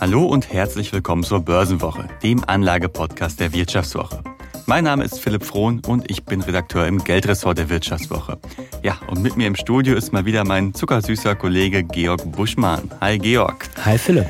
Hallo 0.00 0.24
und 0.24 0.50
herzlich 0.50 0.94
willkommen 0.94 1.24
zur 1.24 1.40
Börsenwoche, 1.40 2.08
dem 2.22 2.42
Anlagepodcast 2.46 3.38
der 3.38 3.52
Wirtschaftswoche. 3.52 4.22
Mein 4.64 4.84
Name 4.84 5.04
ist 5.04 5.20
Philipp 5.20 5.44
Frohn 5.44 5.82
und 5.86 6.10
ich 6.10 6.24
bin 6.24 6.40
Redakteur 6.40 6.86
im 6.86 7.04
Geldressort 7.04 7.58
der 7.58 7.68
Wirtschaftswoche. 7.68 8.38
Ja, 8.82 8.96
und 9.08 9.20
mit 9.20 9.36
mir 9.36 9.46
im 9.46 9.56
Studio 9.56 9.94
ist 9.94 10.10
mal 10.14 10.24
wieder 10.24 10.44
mein 10.44 10.72
zuckersüßer 10.72 11.34
Kollege 11.34 11.84
Georg 11.84 12.32
Buschmann. 12.32 12.90
Hi 13.02 13.18
Georg. 13.18 13.68
Hi 13.84 13.98
Philipp. 13.98 14.24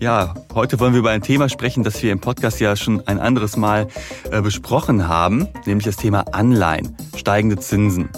Ja, 0.00 0.34
heute 0.52 0.80
wollen 0.80 0.94
wir 0.94 0.98
über 0.98 1.10
ein 1.10 1.22
Thema 1.22 1.48
sprechen, 1.48 1.84
das 1.84 2.02
wir 2.02 2.10
im 2.10 2.18
Podcast 2.18 2.58
ja 2.58 2.74
schon 2.74 3.06
ein 3.06 3.20
anderes 3.20 3.56
Mal 3.56 3.86
äh, 4.32 4.42
besprochen 4.42 5.06
haben, 5.06 5.46
nämlich 5.64 5.84
das 5.84 5.94
Thema 5.94 6.24
Anleihen, 6.32 6.96
steigende 7.16 7.56
Zinsen. 7.56 8.08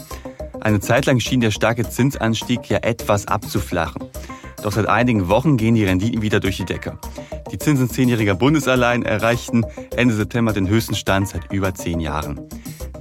Eine 0.62 0.80
Zeit 0.80 1.04
lang 1.04 1.20
schien 1.20 1.42
der 1.42 1.50
starke 1.50 1.86
Zinsanstieg 1.86 2.70
ja 2.70 2.78
etwas 2.78 3.28
abzuflachen. 3.28 4.05
Doch 4.62 4.72
seit 4.72 4.88
einigen 4.88 5.28
Wochen 5.28 5.56
gehen 5.56 5.74
die 5.74 5.84
Renditen 5.84 6.22
wieder 6.22 6.40
durch 6.40 6.56
die 6.56 6.64
Decke. 6.64 6.98
Die 7.52 7.58
Zinsen 7.58 7.88
zehnjähriger 7.88 8.34
Bundesanleihen 8.34 9.04
erreichten 9.04 9.64
Ende 9.96 10.14
September 10.14 10.52
den 10.52 10.68
höchsten 10.68 10.94
Stand 10.94 11.28
seit 11.28 11.52
über 11.52 11.74
zehn 11.74 12.00
Jahren. 12.00 12.40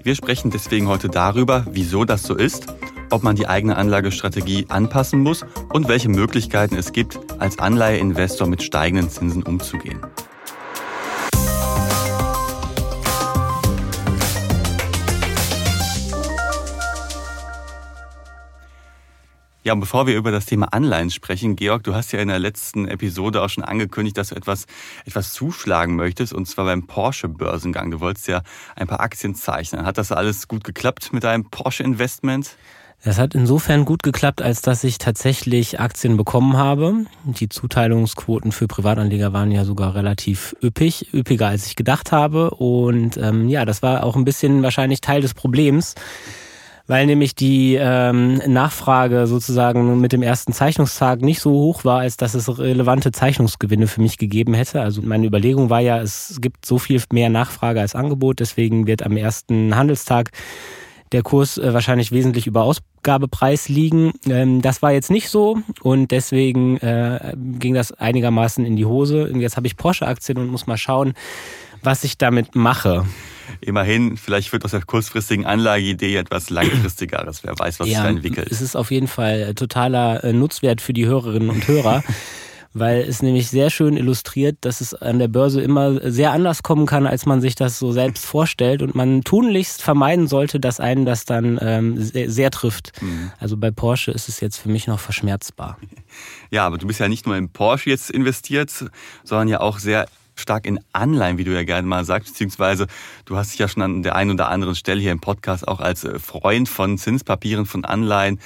Wir 0.04 0.16
sprechen 0.16 0.52
deswegen 0.52 0.88
heute 0.88 1.10
darüber, 1.10 1.66
wieso 1.72 2.06
das 2.06 2.24
so 2.24 2.36
ist, 2.36 2.68
ob 3.10 3.24
man 3.24 3.36
die 3.36 3.48
eigene 3.48 3.76
Anlagestrategie 3.76 4.66
anpassen 4.70 5.22
muss 5.22 5.46
und 5.74 5.88
welche 5.88 6.10
Möglichkeiten 6.10 6.76
es 6.76 6.92
gibt, 6.92 7.20
als 7.40 7.60
Anleiheinvestor 7.60 8.48
mit 8.48 8.62
steigenden 8.62 9.10
Zinsen 9.10 9.44
umzugehen. 9.44 10.00
Ja, 19.66 19.74
und 19.74 19.80
bevor 19.80 20.06
wir 20.06 20.16
über 20.16 20.30
das 20.30 20.46
Thema 20.46 20.66
Anleihen 20.74 21.10
sprechen, 21.10 21.56
Georg, 21.56 21.84
du 21.84 21.96
hast 21.96 22.12
ja 22.12 22.20
in 22.20 22.28
der 22.28 22.38
letzten 22.38 22.88
Episode 22.88 23.42
auch 23.42 23.50
schon 23.50 23.64
angekündigt, 23.64 24.16
dass 24.16 24.30
du 24.30 24.36
etwas, 24.36 24.68
etwas 25.06 25.34
zuschlagen 25.34 25.96
möchtest, 25.96 26.34
und 26.34 26.48
zwar 26.48 26.66
beim 26.66 26.86
Porsche-Börsengang. 26.86 27.90
Du 27.90 28.00
wolltest 28.00 28.28
ja 28.28 28.44
ein 28.76 28.86
paar 28.86 29.00
Aktien 29.00 29.34
zeichnen. 29.34 29.84
Hat 29.84 29.98
das 29.98 30.12
alles 30.12 30.48
gut 30.48 30.64
geklappt 30.64 31.14
mit 31.14 31.24
deinem 31.24 31.50
Porsche-Investment? 31.50 32.58
Das 33.04 33.18
hat 33.18 33.34
insofern 33.34 33.86
gut 33.86 34.04
geklappt, 34.04 34.40
als 34.40 34.62
dass 34.62 34.84
ich 34.84 35.00
tatsächlich 35.00 35.80
Aktien 35.80 36.16
bekommen 36.16 36.58
habe. 36.58 37.06
Die 37.24 37.50
Zuteilungsquoten 37.50 38.52
für 38.52 38.68
Privatanleger 38.68 39.34
waren 39.34 39.50
ja 39.50 39.66
sogar 39.66 39.96
relativ 39.96 40.56
üppig, 40.62 41.12
üppiger 41.12 41.48
als 41.48 41.66
ich 41.66 41.76
gedacht 41.76 42.12
habe. 42.12 42.52
Und 42.52 43.18
ähm, 43.18 43.50
ja, 43.50 43.66
das 43.66 43.82
war 43.82 44.04
auch 44.04 44.16
ein 44.16 44.26
bisschen 44.26 44.62
wahrscheinlich 44.62 45.02
Teil 45.02 45.22
des 45.22 45.34
Problems 45.34 45.96
weil 46.88 47.06
nämlich 47.06 47.36
die 47.36 47.76
ähm, 47.80 48.42
Nachfrage 48.48 49.28
sozusagen 49.28 50.00
mit 50.00 50.12
dem 50.12 50.22
ersten 50.22 50.54
Zeichnungstag 50.54 51.22
nicht 51.22 51.40
so 51.40 51.52
hoch 51.52 51.84
war, 51.84 52.00
als 52.00 52.18
dass 52.18 52.34
es 52.36 52.60
relevante 52.60 53.12
Zeichnungsgewinne 53.12 53.88
für 53.88 54.02
mich 54.02 54.18
gegeben 54.18 54.54
hätte. 54.54 54.82
Also 54.82 55.02
meine 55.02 55.26
Überlegung 55.26 55.70
war 55.70 55.80
ja, 55.82 56.00
es 56.00 56.38
gibt 56.42 56.66
so 56.66 56.78
viel 56.78 57.02
mehr 57.12 57.30
Nachfrage 57.30 57.82
als 57.82 57.96
Angebot, 57.96 58.40
deswegen 58.40 58.88
wird 58.88 59.04
am 59.04 59.18
ersten 59.18 59.76
Handelstag 59.76 60.32
der 61.12 61.24
Kurs 61.24 61.58
äh, 61.58 61.74
wahrscheinlich 61.74 62.12
wesentlich 62.12 62.48
über 62.48 62.64
Ausgabepreis 62.64 63.70
liegen. 63.70 64.14
Ähm, 64.28 64.62
das 64.62 64.82
war 64.82 64.92
jetzt 64.92 65.12
nicht 65.12 65.30
so 65.30 65.60
und 65.82 66.12
deswegen 66.12 66.78
äh, 66.78 67.34
ging 67.60 67.74
das 67.74 67.92
einigermaßen 67.94 68.66
in 68.66 68.76
die 68.76 68.86
Hose. 68.86 69.32
Jetzt 69.36 69.58
habe 69.58 69.68
ich 69.68 69.78
Porsche-Aktien 69.78 70.38
und 70.38 70.48
muss 70.48 70.68
mal 70.68 70.78
schauen, 70.78 71.14
was 71.86 72.04
ich 72.04 72.18
damit 72.18 72.56
mache. 72.56 73.06
Immerhin, 73.62 74.18
vielleicht 74.18 74.52
wird 74.52 74.66
aus 74.66 74.72
der 74.72 74.82
kurzfristigen 74.82 75.46
Anlageidee 75.46 76.16
etwas 76.18 76.50
langfristigeres. 76.50 77.44
Wer 77.44 77.58
weiß, 77.58 77.80
was 77.80 77.88
ja, 77.88 77.96
sich 77.96 78.04
da 78.04 78.10
entwickelt. 78.10 78.52
Es 78.52 78.62
ist 78.62 78.76
auf 78.76 78.92
jeden 78.92 79.08
Fall 79.08 79.54
totaler 79.54 80.24
äh, 80.24 80.34
Nutzwert 80.34 80.82
für 80.82 80.94
die 80.94 81.06
Hörerinnen 81.06 81.50
und 81.50 81.68
Hörer. 81.68 82.04
weil 82.76 83.00
es 83.00 83.22
nämlich 83.22 83.50
sehr 83.50 83.70
schön 83.70 83.96
illustriert, 83.96 84.58
dass 84.62 84.82
es 84.82 84.94
an 84.94 85.18
der 85.18 85.30
Börse 85.30 85.62
immer 85.62 86.12
sehr 86.12 86.34
anders 86.34 86.62
kommen 86.62 86.86
kann, 86.86 87.08
als 87.08 87.26
man 87.26 87.40
sich 87.40 87.56
das 87.56 87.80
so 87.80 87.94
selbst 87.94 88.26
vorstellt 88.26 88.82
und 88.82 88.94
man 88.94 89.24
tunlichst 89.24 89.82
vermeiden 89.82 90.28
sollte, 90.28 90.60
dass 90.60 90.82
einen 90.82 91.06
das 91.06 91.24
dann 91.24 91.58
ähm, 91.62 91.98
sehr, 91.98 92.30
sehr, 92.30 92.52
trifft. 92.52 93.02
Mhm. 93.02 93.32
Also 93.40 93.56
bei 93.56 93.72
Porsche 93.72 94.12
ist 94.12 94.28
es 94.28 94.42
jetzt 94.42 94.58
für 94.58 94.70
mich 94.70 94.86
noch 94.86 95.00
verschmerzbar. 95.00 95.80
Ja, 96.52 96.66
aber 96.66 96.78
du 96.78 96.88
bist 96.88 97.02
ja 97.02 97.10
nicht 97.10 97.26
nur 97.26 97.36
in 97.36 97.50
Porsche 97.50 97.90
jetzt 97.90 98.10
investiert, 98.10 98.72
sondern 99.24 99.48
ja 99.50 99.60
auch 99.60 99.80
sehr 99.80 100.06
stark 100.36 100.66
in 100.66 100.80
Anleihen, 100.94 101.38
wie 101.38 101.44
du 101.44 101.54
ja 101.54 101.64
gerne 101.64 101.88
mal 101.88 102.06
sagst, 102.06 102.34
beziehungsweise 102.34 102.88
du 103.26 103.38
hast 103.38 103.52
dich 103.52 103.60
ja 103.60 103.68
schon 103.68 103.84
an 103.84 104.04
der 104.04 104.16
einen 104.16 104.32
oder 104.32 104.50
anderen 104.50 104.76
Stelle 104.76 105.02
hier 105.02 105.12
im 105.12 105.22
Podcast 105.22 105.68
auch 105.68 105.80
als 105.80 106.04
äh, 106.04 106.20
Freund 106.20 106.70
von 106.70 106.98
Zinspapieren, 106.98 107.66
von 107.66 107.86
Anleihen 107.86 108.40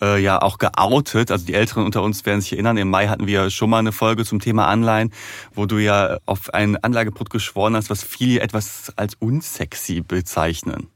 äh, 0.00 0.20
ja 0.20 0.40
auch 0.40 0.58
geoutet. 0.58 1.30
Also 1.30 1.46
die 1.46 1.54
Älteren 1.54 1.84
unter 1.84 2.02
uns 2.02 2.24
werden 2.26 2.40
sich 2.40 2.52
erinnern, 2.52 2.76
im 2.76 2.90
Mai 2.90 3.08
hatten 3.08 3.26
wir 3.26 3.50
schon 3.50 3.70
mal 3.70 3.78
eine 3.78 3.92
Folge 3.92 4.24
zum 4.24 4.40
Thema 4.40 4.66
Anleihen, 4.66 5.12
wo 5.54 5.66
du 5.66 5.78
ja 5.78 6.18
auf 6.26 6.52
ein 6.52 6.76
Anlageprodukt 6.76 7.32
geschworen 7.32 7.76
hast, 7.76 7.90
was 7.90 8.02
viele 8.02 8.40
etwas 8.40 8.92
als 8.96 9.14
unsexy 9.14 10.00
bezeichnen. 10.00 10.93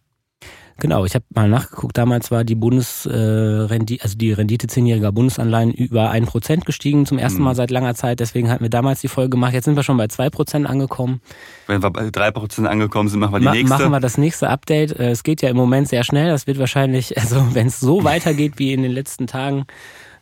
Genau, 0.81 1.05
ich 1.05 1.15
habe 1.17 1.25
mal 1.35 1.49
nachgeguckt, 1.49 1.99
damals 1.99 2.31
war 2.31 2.45
die 2.45 2.55
Bundesrendite, 2.55 4.01
äh, 4.01 4.05
also 4.05 4.17
die 4.17 4.33
Rendite 4.33 4.69
zehnjähriger 4.69 5.11
Bundesanleihen 5.11 5.73
über 5.73 6.11
ein 6.11 6.25
Prozent 6.25 6.67
gestiegen, 6.67 7.05
zum 7.05 7.19
ersten 7.19 7.43
Mal 7.43 7.51
mhm. 7.51 7.57
seit 7.57 7.71
langer 7.73 7.97
Zeit. 7.97 8.21
Deswegen 8.21 8.49
hatten 8.49 8.63
wir 8.63 8.71
damals 8.71 9.01
die 9.01 9.09
Folge 9.09 9.31
gemacht. 9.31 9.55
Jetzt 9.55 9.65
sind 9.65 9.75
wir 9.75 9.83
schon 9.83 9.97
bei 9.97 10.07
zwei 10.07 10.31
Prozent 10.31 10.69
angekommen. 10.69 11.21
Wenn 11.67 11.83
wir 11.83 11.91
bei 11.91 12.11
drei 12.11 12.31
Prozent 12.31 12.69
angekommen 12.69 13.09
sind, 13.09 13.19
machen 13.19 13.33
wir 13.33 13.41
die 13.41 13.45
Ma 13.47 13.53
nächste. 13.55 13.77
Machen 13.77 13.91
wir 13.91 13.99
das 13.99 14.19
nächste 14.19 14.49
Update. 14.49 14.93
Äh, 14.93 15.11
es 15.11 15.25
geht 15.25 15.43
ja 15.43 15.49
im 15.49 15.57
Moment 15.57 15.89
sehr 15.89 16.05
schnell. 16.05 16.29
Das 16.29 16.47
wird 16.47 16.61
wahrscheinlich, 16.61 17.19
also 17.21 17.45
wenn 17.55 17.67
es 17.67 17.81
so 17.81 18.05
weitergeht 18.05 18.55
wie 18.59 18.73
in 18.73 18.83
den 18.83 18.93
letzten 18.93 19.27
Tagen, 19.27 19.65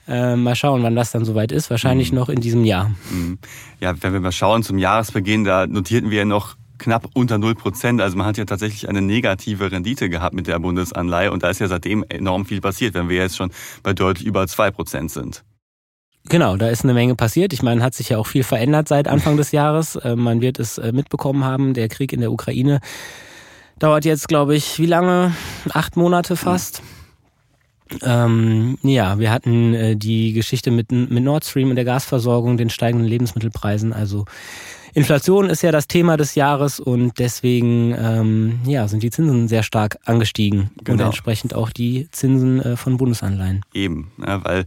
äh, 0.08 0.36
mal 0.36 0.54
schauen, 0.54 0.82
wann 0.82 0.96
das 0.96 1.10
dann 1.10 1.26
soweit 1.26 1.52
ist. 1.52 1.68
Wahrscheinlich 1.68 2.12
mhm. 2.12 2.18
noch 2.18 2.30
in 2.30 2.40
diesem 2.40 2.64
Jahr. 2.64 2.92
Mhm. 3.10 3.38
Ja, 3.80 3.94
wenn 4.00 4.14
wir 4.14 4.20
mal 4.20 4.32
schauen, 4.32 4.62
zum 4.62 4.78
Jahresbeginn, 4.78 5.44
da 5.44 5.66
notierten 5.66 6.10
wir 6.10 6.24
noch 6.24 6.56
knapp 6.78 7.08
unter 7.14 7.38
0 7.38 7.54
Prozent. 7.54 8.00
Also 8.00 8.16
man 8.16 8.26
hat 8.26 8.36
ja 8.36 8.44
tatsächlich 8.44 8.88
eine 8.88 9.02
negative 9.02 9.70
Rendite 9.70 10.08
gehabt 10.08 10.34
mit 10.34 10.46
der 10.46 10.58
Bundesanleihe 10.58 11.30
und 11.32 11.42
da 11.42 11.50
ist 11.50 11.60
ja 11.60 11.68
seitdem 11.68 12.04
enorm 12.08 12.46
viel 12.46 12.60
passiert, 12.60 12.94
wenn 12.94 13.08
wir 13.08 13.16
jetzt 13.16 13.36
schon 13.36 13.50
bei 13.82 13.92
deutlich 13.92 14.26
über 14.26 14.46
2 14.46 14.70
Prozent 14.70 15.10
sind. 15.10 15.44
Genau, 16.28 16.56
da 16.56 16.68
ist 16.68 16.82
eine 16.82 16.94
Menge 16.94 17.14
passiert. 17.14 17.52
Ich 17.52 17.62
meine, 17.62 17.82
hat 17.82 17.94
sich 17.94 18.08
ja 18.08 18.18
auch 18.18 18.26
viel 18.26 18.42
verändert 18.42 18.88
seit 18.88 19.06
Anfang 19.06 19.36
des 19.36 19.52
Jahres. 19.52 19.96
Äh, 19.96 20.16
man 20.16 20.40
wird 20.40 20.58
es 20.58 20.78
äh, 20.78 20.92
mitbekommen 20.92 21.44
haben, 21.44 21.72
der 21.74 21.88
Krieg 21.88 22.12
in 22.12 22.20
der 22.20 22.32
Ukraine 22.32 22.80
dauert 23.78 24.04
jetzt, 24.04 24.28
glaube 24.28 24.54
ich, 24.56 24.78
wie 24.78 24.86
lange? 24.86 25.34
Acht 25.70 25.96
Monate 25.96 26.36
fast. 26.36 26.82
Ähm, 28.02 28.78
ja, 28.82 29.18
wir 29.18 29.30
hatten 29.30 29.74
äh, 29.74 29.96
die 29.96 30.32
Geschichte 30.32 30.70
mit, 30.70 30.90
mit 30.90 31.22
Nord 31.22 31.44
Stream 31.44 31.70
und 31.70 31.76
der 31.76 31.84
Gasversorgung, 31.84 32.56
den 32.56 32.70
steigenden 32.70 33.08
Lebensmittelpreisen. 33.08 33.92
Also 33.92 34.24
Inflation 34.96 35.50
ist 35.50 35.60
ja 35.60 35.72
das 35.72 35.88
Thema 35.88 36.16
des 36.16 36.36
Jahres 36.36 36.80
und 36.80 37.18
deswegen 37.18 37.94
ähm, 37.98 38.60
ja, 38.64 38.88
sind 38.88 39.02
die 39.02 39.10
Zinsen 39.10 39.46
sehr 39.46 39.62
stark 39.62 39.98
angestiegen 40.06 40.70
genau. 40.82 40.92
und 40.92 41.00
entsprechend 41.10 41.52
auch 41.52 41.68
die 41.68 42.08
Zinsen 42.12 42.62
äh, 42.62 42.76
von 42.78 42.96
Bundesanleihen. 42.96 43.60
Eben, 43.74 44.10
ja, 44.26 44.42
weil 44.42 44.64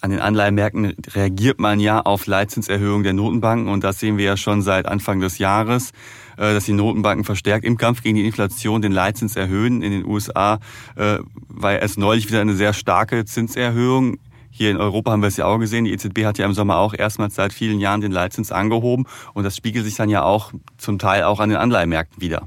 an 0.00 0.12
den 0.12 0.20
Anleihenmärkten 0.20 0.94
reagiert 1.14 1.58
man 1.58 1.80
ja 1.80 2.00
auf 2.00 2.28
Leitzinserhöhungen 2.28 3.02
der 3.02 3.12
Notenbanken 3.12 3.66
und 3.66 3.82
das 3.82 3.98
sehen 3.98 4.18
wir 4.18 4.24
ja 4.24 4.36
schon 4.36 4.62
seit 4.62 4.86
Anfang 4.86 5.18
des 5.18 5.38
Jahres, 5.38 5.90
äh, 6.36 6.54
dass 6.54 6.66
die 6.66 6.72
Notenbanken 6.72 7.24
verstärkt 7.24 7.64
im 7.64 7.76
Kampf 7.76 8.04
gegen 8.04 8.14
die 8.14 8.26
Inflation 8.26 8.82
den 8.82 8.92
Leitzins 8.92 9.34
erhöhen. 9.34 9.82
In 9.82 9.90
den 9.90 10.06
USA 10.06 10.60
äh, 10.94 11.18
war 11.48 11.72
ja 11.72 11.78
erst 11.78 11.98
neulich 11.98 12.28
wieder 12.28 12.40
eine 12.40 12.54
sehr 12.54 12.72
starke 12.72 13.24
Zinserhöhung. 13.24 14.18
Hier 14.56 14.70
in 14.70 14.76
Europa 14.76 15.10
haben 15.10 15.20
wir 15.20 15.26
es 15.26 15.36
ja 15.36 15.46
auch 15.46 15.58
gesehen. 15.58 15.84
Die 15.84 15.92
EZB 15.92 16.24
hat 16.24 16.38
ja 16.38 16.46
im 16.46 16.54
Sommer 16.54 16.76
auch 16.76 16.94
erstmals 16.94 17.34
seit 17.34 17.52
vielen 17.52 17.80
Jahren 17.80 18.00
den 18.00 18.12
Leitzins 18.12 18.52
angehoben. 18.52 19.04
Und 19.32 19.42
das 19.42 19.56
spiegelt 19.56 19.84
sich 19.84 19.96
dann 19.96 20.08
ja 20.08 20.22
auch 20.22 20.52
zum 20.78 21.00
Teil 21.00 21.24
auch 21.24 21.40
an 21.40 21.48
den 21.48 21.58
Anleihemärkten 21.58 22.22
wieder. 22.22 22.46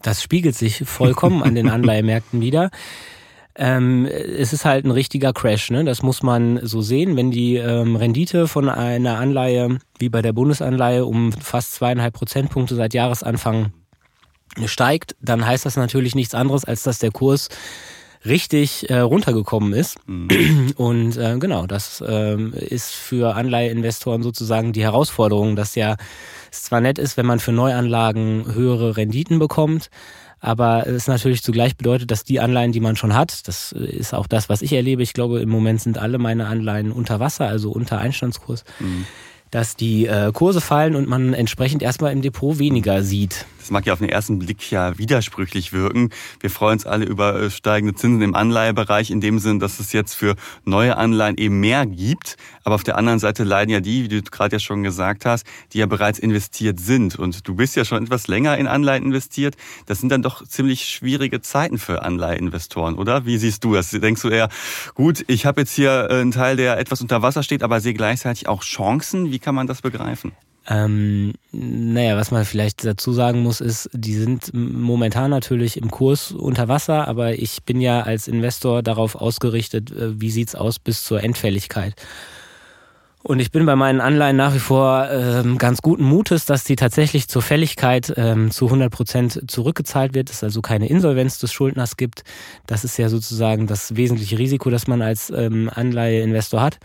Das 0.00 0.22
spiegelt 0.22 0.54
sich 0.54 0.84
vollkommen 0.86 1.42
an 1.42 1.56
den 1.56 1.68
Anleihemärkten 1.68 2.40
wieder. 2.40 2.70
Ähm, 3.56 4.06
es 4.06 4.52
ist 4.52 4.64
halt 4.64 4.84
ein 4.84 4.92
richtiger 4.92 5.32
Crash, 5.32 5.72
ne? 5.72 5.84
Das 5.84 6.04
muss 6.04 6.22
man 6.22 6.60
so 6.62 6.82
sehen. 6.82 7.16
Wenn 7.16 7.32
die 7.32 7.56
ähm, 7.56 7.96
Rendite 7.96 8.46
von 8.46 8.68
einer 8.68 9.18
Anleihe, 9.18 9.80
wie 9.98 10.08
bei 10.08 10.22
der 10.22 10.32
Bundesanleihe, 10.32 11.04
um 11.04 11.32
fast 11.32 11.74
zweieinhalb 11.74 12.14
Prozentpunkte 12.14 12.76
seit 12.76 12.94
Jahresanfang 12.94 13.72
steigt, 14.66 15.16
dann 15.20 15.44
heißt 15.44 15.66
das 15.66 15.76
natürlich 15.76 16.14
nichts 16.14 16.32
anderes, 16.32 16.64
als 16.64 16.84
dass 16.84 17.00
der 17.00 17.10
Kurs 17.10 17.48
richtig 18.24 18.90
äh, 18.90 18.98
runtergekommen 18.98 19.72
ist. 19.72 19.96
Mhm. 20.06 20.72
Und 20.76 21.16
äh, 21.16 21.36
genau, 21.38 21.66
das 21.66 22.02
äh, 22.06 22.36
ist 22.36 22.92
für 22.92 23.34
Anleiheinvestoren 23.34 24.22
sozusagen 24.22 24.72
die 24.72 24.82
Herausforderung, 24.82 25.56
dass 25.56 25.74
ja 25.74 25.96
es 26.52 26.64
zwar 26.64 26.80
nett 26.80 26.98
ist, 26.98 27.16
wenn 27.16 27.26
man 27.26 27.40
für 27.40 27.52
Neuanlagen 27.52 28.54
höhere 28.54 28.96
Renditen 28.96 29.38
bekommt, 29.38 29.90
aber 30.40 30.86
es 30.86 31.06
natürlich 31.06 31.42
zugleich 31.42 31.76
bedeutet, 31.76 32.10
dass 32.10 32.24
die 32.24 32.40
Anleihen, 32.40 32.72
die 32.72 32.80
man 32.80 32.96
schon 32.96 33.14
hat, 33.14 33.46
das 33.46 33.72
ist 33.72 34.14
auch 34.14 34.26
das, 34.26 34.48
was 34.48 34.62
ich 34.62 34.72
erlebe. 34.72 35.02
Ich 35.02 35.12
glaube, 35.12 35.40
im 35.40 35.50
Moment 35.50 35.82
sind 35.82 35.98
alle 35.98 36.18
meine 36.18 36.46
Anleihen 36.46 36.92
unter 36.92 37.20
Wasser, 37.20 37.46
also 37.46 37.70
unter 37.70 37.98
Einstandskurs. 37.98 38.64
Mhm 38.80 39.06
dass 39.50 39.74
die 39.74 40.06
äh, 40.06 40.30
Kurse 40.32 40.60
fallen 40.60 40.94
und 40.94 41.08
man 41.08 41.34
entsprechend 41.34 41.82
erstmal 41.82 42.12
im 42.12 42.22
Depot 42.22 42.58
weniger 42.58 43.02
sieht. 43.02 43.46
Das 43.60 43.70
mag 43.70 43.84
ja 43.84 43.92
auf 43.92 43.98
den 43.98 44.08
ersten 44.08 44.38
Blick 44.38 44.70
ja 44.70 44.96
widersprüchlich 44.96 45.74
wirken. 45.74 46.10
Wir 46.40 46.48
freuen 46.48 46.72
uns 46.72 46.86
alle 46.86 47.04
über 47.04 47.38
äh, 47.38 47.50
steigende 47.50 47.94
Zinsen 47.94 48.22
im 48.22 48.34
Anleihebereich 48.34 49.10
in 49.10 49.20
dem 49.20 49.38
Sinn, 49.38 49.60
dass 49.60 49.78
es 49.80 49.92
jetzt 49.92 50.14
für 50.14 50.34
neue 50.64 50.96
Anleihen 50.96 51.36
eben 51.36 51.60
mehr 51.60 51.84
gibt. 51.84 52.38
Aber 52.64 52.74
auf 52.74 52.84
der 52.84 52.96
anderen 52.96 53.18
Seite 53.18 53.44
leiden 53.44 53.70
ja 53.70 53.80
die, 53.80 54.04
wie 54.04 54.08
du 54.08 54.22
gerade 54.22 54.56
ja 54.56 54.60
schon 54.60 54.82
gesagt 54.82 55.26
hast, 55.26 55.44
die 55.72 55.78
ja 55.78 55.86
bereits 55.86 56.18
investiert 56.18 56.80
sind. 56.80 57.16
Und 57.16 57.46
du 57.46 57.54
bist 57.54 57.76
ja 57.76 57.84
schon 57.84 58.02
etwas 58.02 58.28
länger 58.28 58.56
in 58.56 58.66
Anleihen 58.66 59.04
investiert. 59.04 59.56
Das 59.84 60.00
sind 60.00 60.08
dann 60.08 60.22
doch 60.22 60.46
ziemlich 60.46 60.86
schwierige 60.86 61.42
Zeiten 61.42 61.76
für 61.76 62.02
Anleiheinvestoren, 62.02 62.96
oder? 62.96 63.26
Wie 63.26 63.36
siehst 63.36 63.62
du 63.62 63.74
das? 63.74 63.90
Denkst 63.90 64.22
du 64.22 64.28
eher, 64.28 64.48
gut, 64.94 65.22
ich 65.26 65.44
habe 65.44 65.60
jetzt 65.60 65.74
hier 65.74 66.08
äh, 66.10 66.20
einen 66.20 66.30
Teil, 66.30 66.56
der 66.56 66.78
etwas 66.78 67.02
unter 67.02 67.20
Wasser 67.20 67.42
steht, 67.42 67.62
aber 67.62 67.80
sehe 67.80 67.92
gleichzeitig 67.94 68.48
auch 68.48 68.62
Chancen? 68.62 69.30
Wie 69.30 69.38
kann 69.38 69.54
man 69.54 69.66
das 69.66 69.82
begreifen? 69.82 70.32
Ähm, 70.68 71.32
naja, 71.52 72.16
was 72.16 72.30
man 72.30 72.44
vielleicht 72.44 72.84
dazu 72.84 73.12
sagen 73.12 73.42
muss, 73.42 73.60
ist, 73.60 73.88
die 73.92 74.14
sind 74.14 74.52
momentan 74.52 75.30
natürlich 75.30 75.76
im 75.76 75.90
Kurs 75.90 76.32
unter 76.32 76.68
Wasser, 76.68 77.08
aber 77.08 77.32
ich 77.34 77.62
bin 77.64 77.80
ja 77.80 78.02
als 78.02 78.28
Investor 78.28 78.82
darauf 78.82 79.14
ausgerichtet, 79.14 79.90
äh, 79.90 80.20
wie 80.20 80.30
sieht's 80.30 80.54
aus 80.54 80.78
bis 80.78 81.02
zur 81.02 81.22
Endfälligkeit. 81.22 81.94
Und 83.22 83.38
ich 83.38 83.50
bin 83.50 83.66
bei 83.66 83.76
meinen 83.76 84.00
Anleihen 84.00 84.36
nach 84.36 84.54
wie 84.54 84.60
vor 84.60 85.08
ähm, 85.10 85.58
ganz 85.58 85.82
guten 85.82 86.04
Mutes, 86.04 86.46
dass 86.46 86.64
die 86.64 86.76
tatsächlich 86.76 87.28
zur 87.28 87.42
Fälligkeit 87.42 88.14
ähm, 88.16 88.50
zu 88.50 88.66
100 88.66 88.90
Prozent 88.90 89.50
zurückgezahlt 89.50 90.14
wird, 90.14 90.30
es 90.30 90.42
also 90.42 90.62
keine 90.62 90.88
Insolvenz 90.88 91.38
des 91.38 91.52
Schuldners 91.52 91.98
gibt. 91.98 92.24
Das 92.66 92.82
ist 92.82 92.96
ja 92.96 93.10
sozusagen 93.10 93.66
das 93.66 93.94
wesentliche 93.94 94.38
Risiko, 94.38 94.70
das 94.70 94.86
man 94.86 95.02
als 95.02 95.28
ähm, 95.30 95.70
Anleiheinvestor 95.72 96.62
hat. 96.62 96.78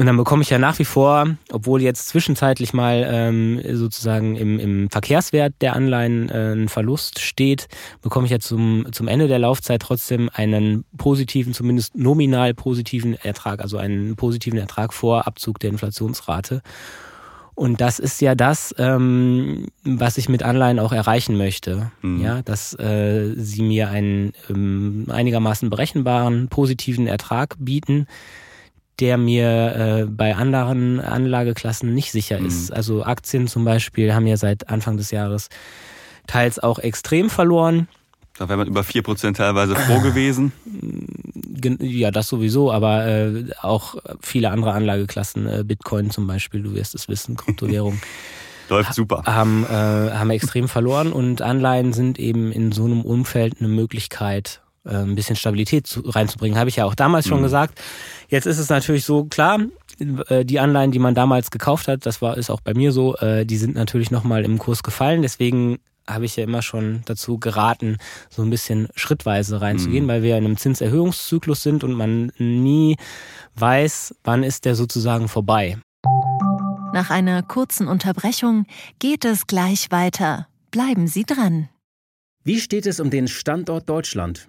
Und 0.00 0.06
dann 0.06 0.16
bekomme 0.16 0.40
ich 0.40 0.48
ja 0.48 0.58
nach 0.58 0.78
wie 0.78 0.86
vor, 0.86 1.26
obwohl 1.52 1.82
jetzt 1.82 2.08
zwischenzeitlich 2.08 2.72
mal 2.72 3.06
ähm, 3.06 3.60
sozusagen 3.76 4.34
im, 4.34 4.58
im 4.58 4.88
Verkehrswert 4.88 5.52
der 5.60 5.76
Anleihen 5.76 6.30
äh, 6.30 6.54
ein 6.54 6.70
Verlust 6.70 7.18
steht, 7.18 7.68
bekomme 8.00 8.24
ich 8.24 8.30
ja 8.32 8.38
zum, 8.38 8.86
zum 8.92 9.08
Ende 9.08 9.28
der 9.28 9.38
Laufzeit 9.38 9.82
trotzdem 9.82 10.30
einen 10.32 10.86
positiven, 10.96 11.52
zumindest 11.52 11.98
nominal 11.98 12.54
positiven 12.54 13.12
Ertrag, 13.12 13.60
also 13.60 13.76
einen 13.76 14.16
positiven 14.16 14.58
Ertrag 14.58 14.94
vor 14.94 15.26
Abzug 15.26 15.58
der 15.58 15.68
Inflationsrate. 15.68 16.62
Und 17.54 17.82
das 17.82 17.98
ist 17.98 18.22
ja 18.22 18.34
das, 18.34 18.74
ähm, 18.78 19.66
was 19.84 20.16
ich 20.16 20.30
mit 20.30 20.42
Anleihen 20.42 20.78
auch 20.78 20.92
erreichen 20.92 21.36
möchte. 21.36 21.92
Mhm. 22.00 22.22
Ja, 22.22 22.40
dass 22.40 22.72
äh, 22.78 23.34
sie 23.36 23.60
mir 23.60 23.90
einen 23.90 24.32
ähm, 24.48 25.08
einigermaßen 25.10 25.68
berechenbaren, 25.68 26.48
positiven 26.48 27.06
Ertrag 27.06 27.56
bieten 27.58 28.06
der 29.00 29.16
mir 29.16 29.74
äh, 29.76 30.04
bei 30.06 30.36
anderen 30.36 31.00
Anlageklassen 31.00 31.94
nicht 31.94 32.12
sicher 32.12 32.40
mhm. 32.40 32.46
ist. 32.46 32.72
Also 32.72 33.04
Aktien 33.04 33.48
zum 33.48 33.64
Beispiel 33.64 34.14
haben 34.14 34.26
ja 34.26 34.36
seit 34.36 34.68
Anfang 34.68 34.96
des 34.96 35.10
Jahres 35.10 35.48
teils 36.26 36.58
auch 36.58 36.78
extrem 36.78 37.30
verloren. 37.30 37.88
Da 38.38 38.48
wäre 38.48 38.58
man 38.58 38.68
über 38.68 38.82
4% 38.82 39.34
teilweise 39.34 39.74
froh 39.74 40.00
gewesen. 40.02 40.52
Ja, 41.80 42.10
das 42.10 42.28
sowieso, 42.28 42.72
aber 42.72 43.06
äh, 43.06 43.44
auch 43.60 43.96
viele 44.20 44.50
andere 44.50 44.72
Anlageklassen, 44.72 45.46
äh, 45.46 45.64
Bitcoin 45.64 46.10
zum 46.10 46.26
Beispiel, 46.26 46.62
du 46.62 46.74
wirst 46.74 46.94
es 46.94 47.08
wissen, 47.08 47.36
Kryptowährung. 47.36 48.00
Läuft 48.70 48.94
super. 48.94 49.24
Haben, 49.26 49.64
äh, 49.64 49.68
haben 49.68 50.30
extrem 50.30 50.68
verloren 50.68 51.12
und 51.12 51.42
Anleihen 51.42 51.92
sind 51.92 52.18
eben 52.20 52.52
in 52.52 52.70
so 52.70 52.84
einem 52.84 53.02
Umfeld 53.02 53.56
eine 53.58 53.68
Möglichkeit, 53.68 54.62
äh, 54.84 54.96
ein 54.96 55.14
bisschen 55.14 55.36
Stabilität 55.36 55.86
zu, 55.86 56.00
reinzubringen. 56.00 56.58
Habe 56.58 56.70
ich 56.70 56.76
ja 56.76 56.84
auch 56.84 56.94
damals 56.94 57.26
schon 57.28 57.38
mhm. 57.38 57.44
gesagt. 57.44 57.80
Jetzt 58.28 58.46
ist 58.46 58.58
es 58.58 58.68
natürlich 58.68 59.04
so, 59.04 59.24
klar, 59.24 59.60
äh, 60.28 60.44
die 60.44 60.60
Anleihen, 60.60 60.90
die 60.90 60.98
man 60.98 61.14
damals 61.14 61.50
gekauft 61.50 61.88
hat, 61.88 62.06
das 62.06 62.22
war 62.22 62.36
ist 62.36 62.50
auch 62.50 62.60
bei 62.60 62.74
mir 62.74 62.92
so, 62.92 63.16
äh, 63.16 63.44
die 63.44 63.56
sind 63.56 63.74
natürlich 63.74 64.10
nochmal 64.10 64.44
im 64.44 64.58
Kurs 64.58 64.82
gefallen. 64.82 65.22
Deswegen 65.22 65.78
habe 66.08 66.24
ich 66.24 66.36
ja 66.36 66.44
immer 66.44 66.62
schon 66.62 67.02
dazu 67.04 67.38
geraten, 67.38 67.98
so 68.30 68.42
ein 68.42 68.50
bisschen 68.50 68.88
schrittweise 68.94 69.60
reinzugehen, 69.60 70.04
mhm. 70.04 70.08
weil 70.08 70.22
wir 70.22 70.36
in 70.36 70.44
einem 70.44 70.56
Zinserhöhungszyklus 70.56 71.62
sind 71.62 71.84
und 71.84 71.92
man 71.92 72.32
nie 72.38 72.96
weiß, 73.56 74.14
wann 74.24 74.42
ist 74.42 74.64
der 74.64 74.74
sozusagen 74.74 75.28
vorbei. 75.28 75.78
Nach 76.92 77.10
einer 77.10 77.42
kurzen 77.42 77.86
Unterbrechung 77.86 78.66
geht 78.98 79.24
es 79.24 79.46
gleich 79.46 79.90
weiter. 79.90 80.48
Bleiben 80.70 81.06
Sie 81.06 81.24
dran. 81.24 81.68
Wie 82.42 82.58
steht 82.58 82.86
es 82.86 82.98
um 82.98 83.10
den 83.10 83.28
Standort 83.28 83.88
Deutschland? 83.88 84.48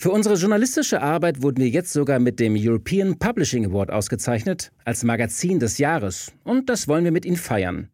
Für 0.00 0.12
unsere 0.12 0.36
journalistische 0.36 1.02
Arbeit 1.02 1.42
wurden 1.42 1.56
wir 1.56 1.68
jetzt 1.68 1.92
sogar 1.92 2.20
mit 2.20 2.38
dem 2.38 2.54
European 2.56 3.18
Publishing 3.18 3.66
Award 3.66 3.90
ausgezeichnet 3.90 4.70
als 4.84 5.02
Magazin 5.02 5.58
des 5.58 5.78
Jahres. 5.78 6.30
Und 6.44 6.68
das 6.70 6.86
wollen 6.86 7.02
wir 7.02 7.10
mit 7.10 7.24
Ihnen 7.24 7.36
feiern. 7.36 7.88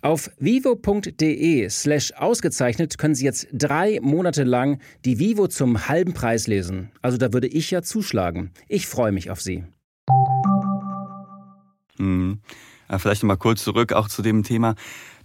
Auf 0.00 0.30
vivo.de 0.38 1.68
slash 1.68 2.12
ausgezeichnet 2.12 2.96
können 2.96 3.16
Sie 3.16 3.24
jetzt 3.24 3.48
drei 3.52 3.98
Monate 4.00 4.44
lang 4.44 4.78
die 5.04 5.18
Vivo 5.18 5.48
zum 5.48 5.88
halben 5.88 6.14
Preis 6.14 6.46
lesen. 6.46 6.92
Also 7.02 7.18
da 7.18 7.32
würde 7.32 7.48
ich 7.48 7.72
ja 7.72 7.82
zuschlagen. 7.82 8.52
Ich 8.68 8.86
freue 8.86 9.10
mich 9.10 9.32
auf 9.32 9.40
Sie. 9.40 9.64
Mhm. 11.98 12.38
Vielleicht 12.98 13.24
nochmal 13.24 13.36
kurz 13.36 13.64
zurück 13.64 13.92
auch 13.92 14.08
zu 14.08 14.22
dem 14.22 14.44
Thema. 14.44 14.76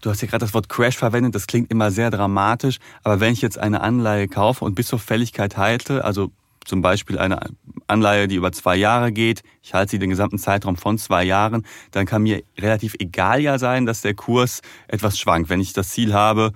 Du 0.03 0.09
hast 0.09 0.21
ja 0.21 0.27
gerade 0.27 0.43
das 0.43 0.53
Wort 0.53 0.67
Crash 0.67 0.97
verwendet, 0.97 1.33
das 1.33 1.47
klingt 1.47 1.71
immer 1.71 1.89
sehr 1.89 2.11
dramatisch, 2.11 2.79
aber 3.03 3.21
wenn 3.21 3.31
ich 3.31 3.41
jetzt 3.41 3.57
eine 3.57 3.79
Anleihe 3.79 4.27
kaufe 4.27 4.65
und 4.65 4.75
bis 4.75 4.87
zur 4.87 4.99
Fälligkeit 4.99 5.55
halte, 5.55 6.03
also 6.03 6.29
zum 6.65 6.81
Beispiel 6.81 7.17
eine 7.17 7.39
Anleihe, 7.87 8.27
die 8.27 8.35
über 8.35 8.51
zwei 8.51 8.75
Jahre 8.75 9.13
geht, 9.13 9.43
ich 9.61 9.73
halte 9.73 9.91
sie 9.91 9.99
den 9.99 10.09
gesamten 10.09 10.37
Zeitraum 10.37 10.75
von 10.75 10.97
zwei 10.97 11.23
Jahren, 11.23 11.65
dann 11.91 12.05
kann 12.05 12.23
mir 12.23 12.43
relativ 12.59 12.95
egal 12.99 13.39
ja 13.39 13.57
sein, 13.57 13.85
dass 13.85 14.01
der 14.01 14.13
Kurs 14.13 14.61
etwas 14.89 15.17
schwankt. 15.17 15.49
Wenn 15.49 15.61
ich 15.61 15.71
das 15.71 15.91
Ziel 15.91 16.13
habe, 16.13 16.51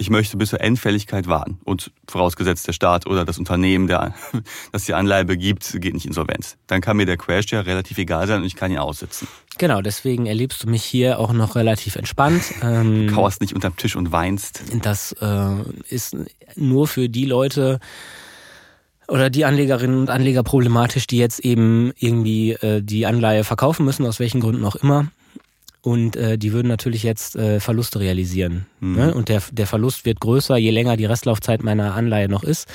ich 0.00 0.08
möchte 0.08 0.38
bis 0.38 0.48
zur 0.48 0.62
Endfälligkeit 0.62 1.28
warten 1.28 1.58
und 1.62 1.92
vorausgesetzt 2.08 2.66
der 2.66 2.72
Staat 2.72 3.06
oder 3.06 3.26
das 3.26 3.38
Unternehmen, 3.38 3.86
der, 3.86 4.14
das 4.72 4.86
die 4.86 4.94
Anleihe 4.94 5.26
begibt, 5.26 5.78
geht 5.78 5.92
nicht 5.92 6.06
insolvent. 6.06 6.56
Dann 6.66 6.80
kann 6.80 6.96
mir 6.96 7.04
der 7.04 7.18
Crash 7.18 7.52
ja 7.52 7.60
relativ 7.60 7.98
egal 7.98 8.26
sein 8.26 8.40
und 8.40 8.46
ich 8.46 8.56
kann 8.56 8.72
ihn 8.72 8.78
aussitzen. 8.78 9.28
Genau, 9.58 9.82
deswegen 9.82 10.24
erlebst 10.24 10.64
du 10.64 10.70
mich 10.70 10.82
hier 10.82 11.18
auch 11.18 11.34
noch 11.34 11.54
relativ 11.54 11.96
entspannt. 11.96 12.42
Ähm, 12.62 13.08
Kauerst 13.12 13.40
nicht 13.40 13.54
unterm 13.54 13.76
Tisch 13.76 13.96
und 13.96 14.12
weinst. 14.12 14.62
Das 14.82 15.12
äh, 15.12 15.56
ist 15.88 16.14
nur 16.56 16.86
für 16.86 17.08
die 17.08 17.24
Leute 17.24 17.80
oder 19.08 19.30
die 19.30 19.44
Anlegerinnen 19.44 19.98
und 19.98 20.10
Anleger 20.10 20.42
problematisch, 20.42 21.06
die 21.06 21.16
jetzt 21.16 21.40
eben 21.40 21.92
irgendwie 21.96 22.52
äh, 22.52 22.82
die 22.82 23.06
Anleihe 23.06 23.44
verkaufen 23.44 23.84
müssen, 23.84 24.06
aus 24.06 24.20
welchen 24.20 24.40
Gründen 24.40 24.64
auch 24.64 24.76
immer 24.76 25.08
und 25.82 26.16
äh, 26.16 26.36
die 26.36 26.52
würden 26.52 26.68
natürlich 26.68 27.02
jetzt 27.02 27.36
äh, 27.36 27.60
Verluste 27.60 28.00
realisieren. 28.00 28.66
Mhm. 28.80 28.96
Ne? 28.96 29.14
Und 29.14 29.28
der, 29.28 29.42
der 29.50 29.66
Verlust 29.66 30.04
wird 30.04 30.20
größer, 30.20 30.56
je 30.56 30.70
länger 30.70 30.96
die 30.96 31.06
Restlaufzeit 31.06 31.62
meiner 31.62 31.94
Anleihe 31.94 32.28
noch 32.28 32.42
ist, 32.42 32.68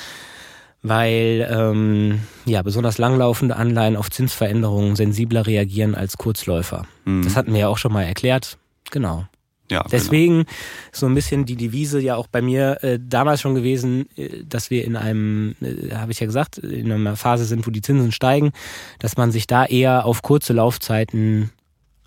weil 0.82 1.48
ähm, 1.50 2.20
ja 2.44 2.62
besonders 2.62 2.98
langlaufende 2.98 3.56
Anleihen 3.56 3.96
auf 3.96 4.10
Zinsveränderungen 4.10 4.96
sensibler 4.96 5.46
reagieren 5.46 5.94
als 5.94 6.16
Kurzläufer. 6.16 6.86
Mhm. 7.04 7.22
Das 7.22 7.36
hatten 7.36 7.52
wir 7.52 7.60
ja 7.60 7.68
auch 7.68 7.78
schon 7.78 7.92
mal 7.92 8.04
erklärt. 8.04 8.58
Genau. 8.90 9.26
Ja, 9.70 9.78
genau. 9.78 9.90
Deswegen 9.90 10.34
genau. 10.38 10.50
so 10.92 11.06
ein 11.06 11.14
bisschen 11.14 11.44
die 11.44 11.56
Devise 11.56 12.00
ja 12.00 12.16
auch 12.16 12.28
bei 12.28 12.40
mir 12.40 12.82
äh, 12.82 12.98
damals 13.00 13.40
schon 13.40 13.54
gewesen, 13.54 14.08
äh, 14.16 14.44
dass 14.44 14.70
wir 14.70 14.84
in 14.84 14.96
einem, 14.96 15.56
äh, 15.60 15.94
habe 15.94 16.12
ich 16.12 16.20
ja 16.20 16.26
gesagt, 16.26 16.58
in 16.58 16.90
einer 16.92 17.16
Phase 17.16 17.44
sind, 17.44 17.66
wo 17.66 17.70
die 17.70 17.82
Zinsen 17.82 18.12
steigen, 18.12 18.52
dass 18.98 19.16
man 19.16 19.32
sich 19.32 19.46
da 19.46 19.64
eher 19.64 20.04
auf 20.06 20.22
kurze 20.22 20.52
Laufzeiten 20.52 21.50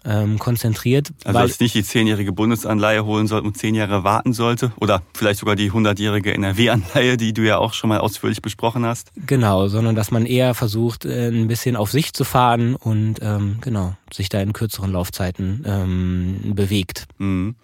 ähm, 0.06 0.40
konzentriert. 0.40 1.12
Also 1.24 1.40
dass 1.40 1.60
nicht 1.60 1.76
die 1.76 1.84
zehnjährige 1.84 2.32
Bundesanleihe 2.32 3.06
holen 3.06 3.28
sollte 3.28 3.48
und 3.48 3.58
zehn 3.58 3.76
Jahre 3.76 4.04
warten 4.04 4.34
sollte 4.34 4.72
oder 4.80 5.02
vielleicht 5.14 5.40
sogar 5.40 5.56
die 5.56 5.72
hundertjährige 5.72 6.34
NRW-Anleihe, 6.34 7.18
die 7.18 7.34
du 7.34 7.42
ja 7.44 7.58
auch 7.58 7.74
schon 7.74 7.90
mal 7.90 8.00
ausführlich 8.00 8.42
besprochen 8.42 8.86
hast. 8.86 9.12
Genau, 9.28 9.68
sondern 9.68 9.96
dass 9.96 10.12
man 10.12 10.26
eher 10.26 10.54
versucht, 10.54 11.06
äh, 11.06 11.30
ein 11.30 11.48
bisschen 11.48 11.76
auf 11.76 11.92
sich 11.92 12.14
zu 12.14 12.24
fahren 12.24 12.76
und 12.76 13.20
ähm, 13.22 13.58
genau 13.62 13.96
sich 14.14 14.30
da 14.30 14.42
in 14.42 14.54
kürzeren 14.54 14.92
Laufzeiten 14.92 15.64
ähm, 15.66 16.56
bewegt. 16.56 17.08
Mhm 17.18 17.56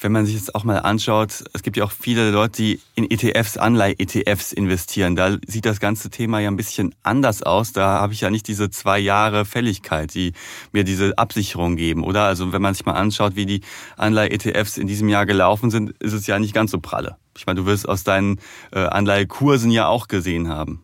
wenn 0.00 0.12
man 0.12 0.26
sich 0.26 0.34
jetzt 0.34 0.54
auch 0.54 0.64
mal 0.64 0.78
anschaut, 0.78 1.44
es 1.52 1.62
gibt 1.62 1.76
ja 1.76 1.84
auch 1.84 1.92
viele 1.92 2.30
Leute, 2.30 2.62
die 2.62 2.80
in 2.94 3.10
ETFs, 3.10 3.56
Anleihe-ETFs 3.56 4.52
investieren. 4.52 5.16
Da 5.16 5.36
sieht 5.46 5.64
das 5.64 5.80
ganze 5.80 6.10
Thema 6.10 6.40
ja 6.40 6.50
ein 6.50 6.56
bisschen 6.56 6.94
anders 7.02 7.42
aus. 7.42 7.72
Da 7.72 8.00
habe 8.00 8.12
ich 8.12 8.20
ja 8.20 8.30
nicht 8.30 8.48
diese 8.48 8.70
zwei 8.70 8.98
Jahre 8.98 9.44
Fälligkeit, 9.44 10.14
die 10.14 10.32
mir 10.72 10.84
diese 10.84 11.16
Absicherung 11.18 11.76
geben, 11.76 12.04
oder? 12.04 12.24
Also 12.24 12.52
wenn 12.52 12.62
man 12.62 12.74
sich 12.74 12.84
mal 12.84 12.92
anschaut, 12.92 13.36
wie 13.36 13.46
die 13.46 13.60
Anleihe-ETFs 13.96 14.76
in 14.76 14.86
diesem 14.86 15.08
Jahr 15.08 15.26
gelaufen 15.26 15.70
sind, 15.70 15.90
ist 16.00 16.12
es 16.12 16.26
ja 16.26 16.38
nicht 16.38 16.54
ganz 16.54 16.70
so 16.70 16.80
pralle. 16.80 17.16
Ich 17.36 17.46
meine, 17.46 17.60
du 17.60 17.66
wirst 17.66 17.88
aus 17.88 18.04
deinen 18.04 18.40
äh, 18.72 18.80
Anleihekursen 18.80 19.70
ja 19.70 19.88
auch 19.88 20.08
gesehen 20.08 20.48
haben. 20.48 20.82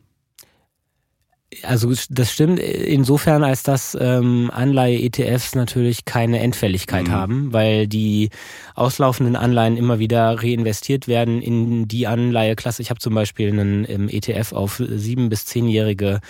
Also 1.64 1.92
das 2.10 2.32
stimmt 2.32 2.60
insofern, 2.60 3.42
als 3.42 3.64
dass 3.64 3.96
ähm, 4.00 4.52
Anleihe-ETFs 4.52 5.56
natürlich 5.56 6.04
keine 6.04 6.38
Endfälligkeit 6.38 7.08
mhm. 7.08 7.12
haben, 7.12 7.52
weil 7.52 7.88
die 7.88 8.30
auslaufenden 8.76 9.34
Anleihen 9.34 9.76
immer 9.76 9.98
wieder 9.98 10.40
reinvestiert 10.40 11.08
werden 11.08 11.42
in 11.42 11.88
die 11.88 12.06
Anleiheklasse. 12.06 12.82
Ich 12.82 12.90
habe 12.90 13.00
zum 13.00 13.14
Beispiel 13.14 13.48
einen 13.48 13.84
ähm, 13.88 14.08
ETF 14.08 14.52
auf 14.52 14.80
sieben 14.86 15.28
bis 15.28 15.44
zehnjährige 15.44 16.20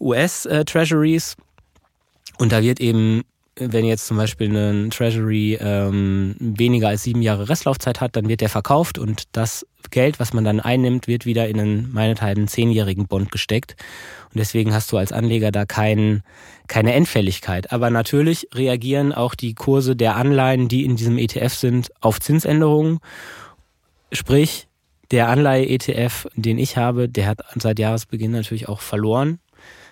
US-Treasuries 0.00 1.36
äh, 1.38 2.42
und 2.42 2.52
da 2.52 2.62
wird 2.62 2.80
eben 2.80 3.24
wenn 3.58 3.84
jetzt 3.84 4.06
zum 4.06 4.16
Beispiel 4.16 4.54
ein 4.54 4.90
Treasury 4.90 5.58
ähm, 5.60 6.36
weniger 6.38 6.88
als 6.88 7.02
sieben 7.02 7.22
Jahre 7.22 7.48
Restlaufzeit 7.48 8.00
hat, 8.00 8.16
dann 8.16 8.28
wird 8.28 8.40
der 8.40 8.48
verkauft 8.48 8.98
und 8.98 9.24
das 9.32 9.66
Geld, 9.90 10.20
was 10.20 10.32
man 10.32 10.44
dann 10.44 10.60
einnimmt, 10.60 11.06
wird 11.06 11.24
wieder 11.26 11.48
in 11.48 11.60
einen 11.60 11.92
meinethalben 11.92 12.48
zehnjährigen 12.48 13.06
Bond 13.06 13.30
gesteckt. 13.32 13.76
Und 14.26 14.38
deswegen 14.38 14.74
hast 14.74 14.92
du 14.92 14.98
als 14.98 15.12
Anleger 15.12 15.50
da 15.50 15.64
kein, 15.64 16.22
keine 16.66 16.92
Endfälligkeit. 16.92 17.72
Aber 17.72 17.90
natürlich 17.90 18.48
reagieren 18.54 19.12
auch 19.12 19.34
die 19.34 19.54
Kurse 19.54 19.96
der 19.96 20.16
Anleihen, 20.16 20.68
die 20.68 20.84
in 20.84 20.96
diesem 20.96 21.16
ETF 21.16 21.54
sind, 21.54 21.90
auf 22.00 22.20
Zinsänderungen. 22.20 22.98
Sprich, 24.12 24.68
der 25.10 25.28
Anleihe-ETF, 25.28 26.28
den 26.34 26.58
ich 26.58 26.76
habe, 26.76 27.08
der 27.08 27.26
hat 27.26 27.40
seit 27.56 27.78
Jahresbeginn 27.78 28.32
natürlich 28.32 28.68
auch 28.68 28.80
verloren 28.80 29.38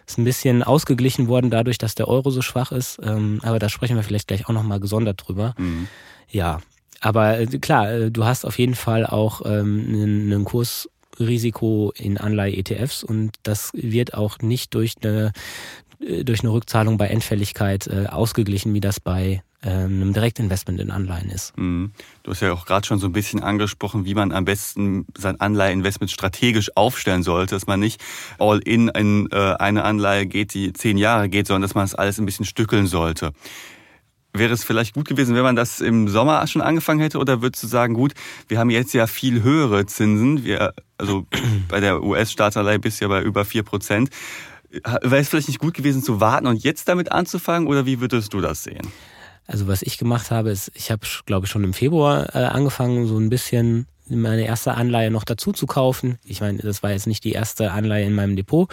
ist 0.06 0.18
ein 0.18 0.24
bisschen 0.24 0.62
ausgeglichen 0.62 1.28
worden 1.28 1.50
dadurch, 1.50 1.78
dass 1.78 1.94
der 1.94 2.08
Euro 2.08 2.30
so 2.30 2.42
schwach 2.42 2.72
ist. 2.72 2.98
Ähm, 3.02 3.40
aber 3.42 3.58
da 3.58 3.68
sprechen 3.68 3.96
wir 3.96 4.02
vielleicht 4.02 4.28
gleich 4.28 4.48
auch 4.48 4.52
nochmal 4.52 4.80
gesondert 4.80 5.22
drüber. 5.26 5.54
Mhm. 5.58 5.88
Ja, 6.28 6.60
aber 7.00 7.38
äh, 7.38 7.46
klar, 7.46 7.90
äh, 7.90 8.10
du 8.10 8.24
hast 8.24 8.44
auf 8.44 8.58
jeden 8.58 8.74
Fall 8.74 9.06
auch 9.06 9.42
ähm, 9.44 9.86
einen 9.88 10.44
Kursrisiko 10.44 11.92
in 11.96 12.18
Anleihe-ETFs 12.18 13.04
und 13.04 13.32
das 13.42 13.70
wird 13.74 14.14
auch 14.14 14.38
nicht 14.38 14.74
durch 14.74 14.94
eine 15.02 15.32
äh, 16.00 16.24
durch 16.24 16.40
eine 16.40 16.52
Rückzahlung 16.52 16.98
bei 16.98 17.08
Endfälligkeit 17.08 17.86
äh, 17.86 18.06
ausgeglichen, 18.06 18.74
wie 18.74 18.80
das 18.80 19.00
bei 19.00 19.42
einem 19.70 20.12
Direktinvestment 20.12 20.80
in 20.80 20.90
Anleihen 20.90 21.30
ist. 21.30 21.56
Mhm. 21.58 21.92
Du 22.22 22.30
hast 22.30 22.40
ja 22.40 22.52
auch 22.52 22.66
gerade 22.66 22.86
schon 22.86 22.98
so 22.98 23.06
ein 23.06 23.12
bisschen 23.12 23.42
angesprochen, 23.42 24.04
wie 24.04 24.14
man 24.14 24.32
am 24.32 24.44
besten 24.44 25.06
sein 25.16 25.40
Anleiheinvestment 25.40 26.10
strategisch 26.10 26.70
aufstellen 26.76 27.22
sollte, 27.22 27.54
dass 27.54 27.66
man 27.66 27.80
nicht 27.80 28.02
all 28.38 28.58
in 28.58 28.88
in 28.88 29.28
äh, 29.30 29.54
eine 29.58 29.84
Anleihe 29.84 30.26
geht, 30.26 30.54
die 30.54 30.72
zehn 30.72 30.98
Jahre 30.98 31.28
geht, 31.28 31.46
sondern 31.46 31.62
dass 31.62 31.74
man 31.74 31.84
das 31.84 31.94
alles 31.94 32.18
ein 32.18 32.26
bisschen 32.26 32.44
stückeln 32.44 32.86
sollte. 32.86 33.32
Wäre 34.32 34.52
es 34.52 34.64
vielleicht 34.64 34.94
gut 34.94 35.08
gewesen, 35.08 35.34
wenn 35.34 35.42
man 35.42 35.56
das 35.56 35.80
im 35.80 36.08
Sommer 36.08 36.46
schon 36.46 36.60
angefangen 36.60 37.00
hätte? 37.00 37.18
Oder 37.18 37.40
würdest 37.40 37.62
du 37.62 37.68
sagen, 37.68 37.94
gut, 37.94 38.12
wir 38.48 38.58
haben 38.58 38.70
jetzt 38.70 38.92
ja 38.92 39.06
viel 39.06 39.42
höhere 39.42 39.86
Zinsen. 39.86 40.44
Wir, 40.44 40.74
also 40.98 41.26
bei 41.68 41.80
der 41.80 42.02
US-Staatsanleihe 42.02 42.78
bist 42.78 43.00
du 43.00 43.06
ja 43.06 43.08
bei 43.08 43.22
über 43.22 43.44
vier 43.44 43.62
Prozent. 43.62 44.10
Wäre 44.70 45.18
es 45.18 45.28
vielleicht 45.28 45.48
nicht 45.48 45.60
gut 45.60 45.74
gewesen 45.74 46.02
zu 46.02 46.20
warten 46.20 46.46
und 46.46 46.62
jetzt 46.62 46.88
damit 46.88 47.12
anzufangen? 47.12 47.66
Oder 47.66 47.86
wie 47.86 48.00
würdest 48.00 48.34
du 48.34 48.40
das 48.40 48.64
sehen? 48.64 48.86
Also 49.46 49.68
was 49.68 49.82
ich 49.82 49.98
gemacht 49.98 50.30
habe, 50.30 50.50
ist, 50.50 50.72
ich 50.74 50.90
habe, 50.90 51.06
glaube 51.24 51.46
ich, 51.46 51.52
schon 51.52 51.64
im 51.64 51.72
Februar 51.72 52.34
äh, 52.34 52.44
angefangen, 52.44 53.06
so 53.06 53.18
ein 53.18 53.30
bisschen 53.30 53.86
meine 54.08 54.46
erste 54.46 54.74
Anleihe 54.74 55.10
noch 55.10 55.24
dazu 55.24 55.52
zu 55.52 55.66
kaufen. 55.66 56.18
Ich 56.24 56.40
meine, 56.40 56.58
das 56.58 56.82
war 56.82 56.90
jetzt 56.90 57.06
nicht 57.06 57.24
die 57.24 57.32
erste 57.32 57.72
Anleihe 57.72 58.06
in 58.06 58.14
meinem 58.14 58.36
Depot, 58.36 58.70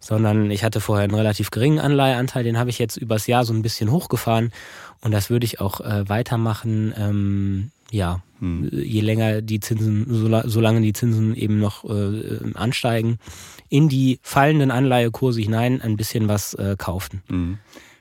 sondern 0.00 0.50
ich 0.50 0.62
hatte 0.62 0.80
vorher 0.80 1.04
einen 1.04 1.14
relativ 1.14 1.50
geringen 1.50 1.78
Anleiheanteil, 1.78 2.44
den 2.44 2.58
habe 2.58 2.70
ich 2.70 2.78
jetzt 2.78 2.96
übers 2.96 3.26
Jahr 3.26 3.44
so 3.44 3.52
ein 3.52 3.62
bisschen 3.62 3.90
hochgefahren 3.90 4.52
und 5.00 5.12
das 5.12 5.30
würde 5.30 5.44
ich 5.44 5.60
auch 5.60 5.80
äh, 5.80 6.08
weitermachen. 6.08 6.94
Ähm, 6.96 7.70
ja, 7.90 8.22
hm. 8.40 8.68
je 8.72 9.00
länger 9.00 9.42
die 9.42 9.60
Zinsen, 9.60 10.06
solange 10.08 10.80
die 10.80 10.92
Zinsen 10.92 11.34
eben 11.34 11.58
noch 11.58 11.84
äh, 11.84 12.52
ansteigen, 12.54 13.18
in 13.68 13.88
die 13.88 14.18
fallenden 14.22 14.70
Anleihekurse 14.70 15.40
hinein 15.40 15.80
ein 15.80 15.96
bisschen 15.96 16.28
was 16.28 16.54
äh, 16.54 16.76
kaufen. 16.76 17.22
Hm. 17.28 17.58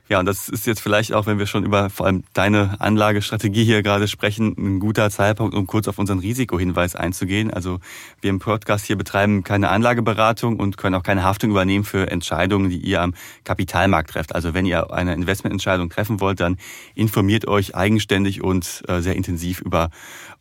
Ja, 0.08 0.20
und 0.20 0.28
das 0.28 0.50
ist 0.50 0.68
jetzt 0.68 0.82
vielleicht 0.82 1.14
auch, 1.14 1.26
wenn 1.26 1.40
wir 1.40 1.48
schon 1.48 1.66
über 1.66 1.90
vor 1.90 2.06
allem 2.06 2.24
deine 2.34 2.80
Anlagestrategie 2.80 3.64
hier 3.64 3.82
gerade 3.82 4.08
sprechen, 4.08 4.54
ein 4.56 4.80
guter 4.80 5.10
Zeitpunkt, 5.10 5.56
um 5.56 5.66
kurz 5.66 5.88
auf 5.88 5.98
unseren 5.98 6.20
Risikohinweis 6.20 6.96
einzugehen. 6.96 7.52
Also 7.52 7.80
wir 8.22 8.30
im 8.30 8.38
Podcast 8.38 8.86
hier 8.86 8.98
betreiben 8.98 9.44
keine 9.44 9.70
Anlageberatung 9.70 10.60
und 10.60 10.78
können 10.78 10.94
auch 10.94 11.02
keine 11.02 11.24
Haftung 11.24 11.50
übernehmen 11.50 11.86
für 11.86 12.12
Entscheidungen, 12.12 12.70
die 12.70 12.78
ihr 12.78 13.02
am 13.02 13.16
Kapitalmarkt 13.46 14.12
trefft. 14.12 14.36
Also 14.36 14.54
wenn 14.54 14.68
ihr 14.68 14.94
eine 14.94 15.16
Investmententscheidung 15.16 15.90
treffen 15.90 16.20
wollt, 16.20 16.40
dann 16.40 16.58
informiert 16.94 17.48
euch 17.48 17.76
eigenständig 17.76 18.44
und 18.44 18.84
äh, 18.88 19.02
sehr 19.02 19.16
intensiv 19.16 19.60
über 19.62 19.90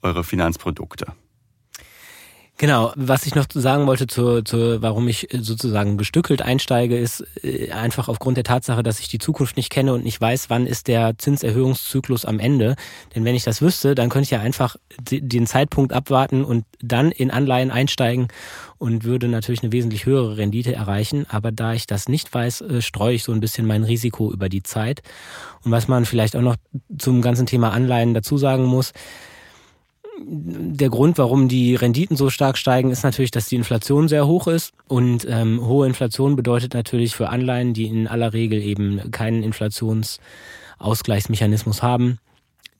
eure 0.02 0.24
Finanzprodukte. 0.24 1.06
Genau, 2.56 2.92
was 2.94 3.26
ich 3.26 3.34
noch 3.34 3.46
sagen 3.52 3.88
wollte, 3.88 4.06
zu, 4.06 4.42
zu, 4.42 4.80
warum 4.80 5.08
ich 5.08 5.26
sozusagen 5.32 5.98
gestückelt 5.98 6.40
einsteige, 6.40 6.96
ist 6.96 7.24
äh, 7.42 7.72
einfach 7.72 8.06
aufgrund 8.08 8.36
der 8.36 8.44
Tatsache, 8.44 8.84
dass 8.84 9.00
ich 9.00 9.08
die 9.08 9.18
Zukunft 9.18 9.56
nicht 9.56 9.70
kenne 9.70 9.92
und 9.92 10.04
nicht 10.04 10.20
weiß, 10.20 10.50
wann 10.50 10.68
ist 10.68 10.86
der 10.86 11.18
Zinserhöhungszyklus 11.18 12.24
am 12.24 12.38
Ende. 12.38 12.76
Denn 13.12 13.24
wenn 13.24 13.34
ich 13.34 13.42
das 13.42 13.60
wüsste, 13.60 13.96
dann 13.96 14.08
könnte 14.08 14.24
ich 14.24 14.30
ja 14.30 14.40
einfach 14.40 14.76
den 15.00 15.48
Zeitpunkt 15.48 15.92
abwarten 15.92 16.44
und 16.44 16.64
dann 16.80 17.10
in 17.10 17.32
Anleihen 17.32 17.72
einsteigen 17.72 18.28
und 18.78 19.02
würde 19.02 19.26
natürlich 19.26 19.64
eine 19.64 19.72
wesentlich 19.72 20.06
höhere 20.06 20.36
Rendite 20.36 20.76
erreichen. 20.76 21.26
Aber 21.28 21.50
da 21.50 21.74
ich 21.74 21.88
das 21.88 22.08
nicht 22.08 22.32
weiß, 22.32 22.60
äh, 22.60 22.82
streue 22.82 23.14
ich 23.16 23.24
so 23.24 23.32
ein 23.32 23.40
bisschen 23.40 23.66
mein 23.66 23.82
Risiko 23.82 24.30
über 24.32 24.48
die 24.48 24.62
Zeit. 24.62 25.02
Und 25.64 25.72
was 25.72 25.88
man 25.88 26.04
vielleicht 26.04 26.36
auch 26.36 26.40
noch 26.40 26.56
zum 26.98 27.20
ganzen 27.20 27.46
Thema 27.46 27.72
Anleihen 27.72 28.14
dazu 28.14 28.38
sagen 28.38 28.64
muss, 28.64 28.92
der 30.18 30.90
Grund, 30.90 31.18
warum 31.18 31.48
die 31.48 31.74
Renditen 31.74 32.16
so 32.16 32.30
stark 32.30 32.56
steigen, 32.56 32.90
ist 32.90 33.04
natürlich, 33.04 33.30
dass 33.30 33.48
die 33.48 33.56
Inflation 33.56 34.08
sehr 34.08 34.26
hoch 34.26 34.46
ist. 34.46 34.72
Und 34.86 35.26
ähm, 35.28 35.66
hohe 35.66 35.86
Inflation 35.86 36.36
bedeutet 36.36 36.72
natürlich 36.74 37.16
für 37.16 37.28
Anleihen, 37.28 37.74
die 37.74 37.86
in 37.86 38.08
aller 38.08 38.32
Regel 38.32 38.62
eben 38.62 39.10
keinen 39.10 39.42
Inflationsausgleichsmechanismus 39.42 41.82
haben. 41.82 42.18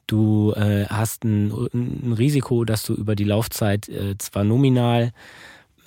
Du 0.07 0.53
äh, 0.53 0.87
hast 0.87 1.25
ein, 1.25 1.51
ein, 1.73 2.13
Risiko, 2.13 2.65
dass 2.65 2.83
du 2.83 2.95
über 2.95 3.17
die 3.17 3.25
Laufzeit 3.25 3.89
äh, 3.89 4.19
zwar 4.19 4.45
nominal 4.45 5.13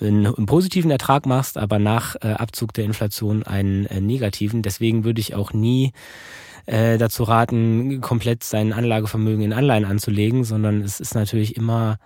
einen, 0.00 0.26
einen, 0.26 0.46
positiven 0.46 0.90
Ertrag 0.90 1.24
machst, 1.24 1.56
aber 1.56 1.78
nach 1.78 2.16
äh, 2.16 2.32
Abzug 2.32 2.72
der 2.72 2.84
Inflation 2.84 3.44
einen 3.44 3.86
äh, 3.86 4.00
negativen. 4.00 4.62
Deswegen 4.62 5.04
würde 5.04 5.20
ich 5.20 5.34
auch 5.34 5.52
nie 5.52 5.92
äh, 6.68 6.98
dazu 6.98 7.22
raten, 7.22 8.02
komplett 8.02 8.44
sein 8.44 8.74
Anlagevermögen 8.74 9.42
in 9.42 9.52
Anleihen 9.54 9.86
anzulegen, 9.86 10.44
sondern 10.44 10.82
es 10.82 11.00
ist 11.00 11.14
natürlich 11.14 11.56
immer, 11.56 11.96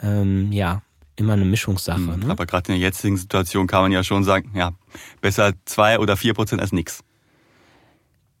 ähm, 0.00 0.52
ja, 0.52 0.82
immer 1.16 1.32
eine 1.32 1.44
Mischungssache. 1.44 1.98
Mhm, 1.98 2.20
ne? 2.20 2.30
Aber 2.30 2.46
gerade 2.46 2.72
in 2.72 2.78
der 2.78 2.88
jetzigen 2.88 3.16
Situation 3.16 3.66
kann 3.66 3.82
man 3.82 3.90
ja 3.90 4.04
schon 4.04 4.22
sagen, 4.22 4.52
ja, 4.54 4.74
besser 5.20 5.54
zwei 5.64 5.98
oder 5.98 6.16
vier 6.16 6.34
Prozent 6.34 6.62
als 6.62 6.70
nichts. 6.70 7.02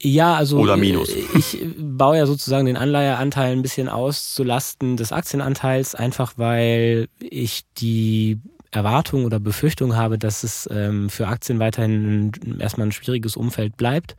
Ja, 0.00 0.36
also 0.36 0.58
Oder 0.58 0.76
minus. 0.76 1.08
Äh, 1.08 1.24
ich 1.36 1.64
baue 1.76 2.16
ja 2.16 2.26
sozusagen 2.26 2.66
den 2.66 2.76
Anleiheanteil 2.76 3.50
ein 3.50 3.62
bisschen 3.62 3.88
aus 3.88 4.34
zu 4.34 4.44
Lasten 4.44 4.96
des 4.96 5.10
Aktienanteils, 5.10 5.96
einfach 5.96 6.34
weil 6.36 7.08
ich 7.18 7.64
die 7.78 8.38
Erwartung 8.70 9.24
oder 9.24 9.40
Befürchtung 9.40 9.96
habe, 9.96 10.16
dass 10.16 10.44
es 10.44 10.68
ähm, 10.72 11.10
für 11.10 11.26
Aktien 11.26 11.58
weiterhin 11.58 12.30
erstmal 12.60 12.86
ein 12.86 12.92
schwieriges 12.92 13.36
Umfeld 13.36 13.76
bleibt 13.76 14.14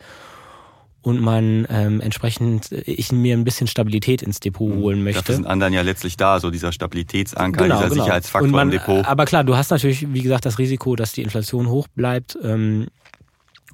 und 1.03 1.21
man 1.21 1.67
ähm, 1.69 2.01
entsprechend 2.01 2.71
ich 2.71 3.11
mir 3.11 3.35
ein 3.35 3.43
bisschen 3.43 3.67
Stabilität 3.67 4.21
ins 4.21 4.39
Depot 4.39 4.69
mhm. 4.69 4.81
holen 4.81 5.03
möchte. 5.03 5.19
Dafür 5.19 5.35
sind 5.35 5.45
anderen 5.45 5.73
ja 5.73 5.81
letztlich 5.81 6.17
da, 6.17 6.39
so 6.39 6.49
dieser 6.49 6.71
Stabilitätsanker, 6.71 7.63
genau, 7.63 7.75
dieser 7.75 7.89
genau. 7.89 8.03
Sicherheitsfaktor 8.03 8.49
man, 8.49 8.69
im 8.69 8.79
Depot. 8.79 9.05
Aber 9.05 9.25
klar, 9.25 9.43
du 9.43 9.55
hast 9.55 9.69
natürlich, 9.69 10.13
wie 10.13 10.21
gesagt, 10.21 10.45
das 10.45 10.57
Risiko, 10.57 10.95
dass 10.95 11.11
die 11.11 11.21
Inflation 11.21 11.67
hoch 11.67 11.87
bleibt 11.93 12.37
ähm, 12.41 12.87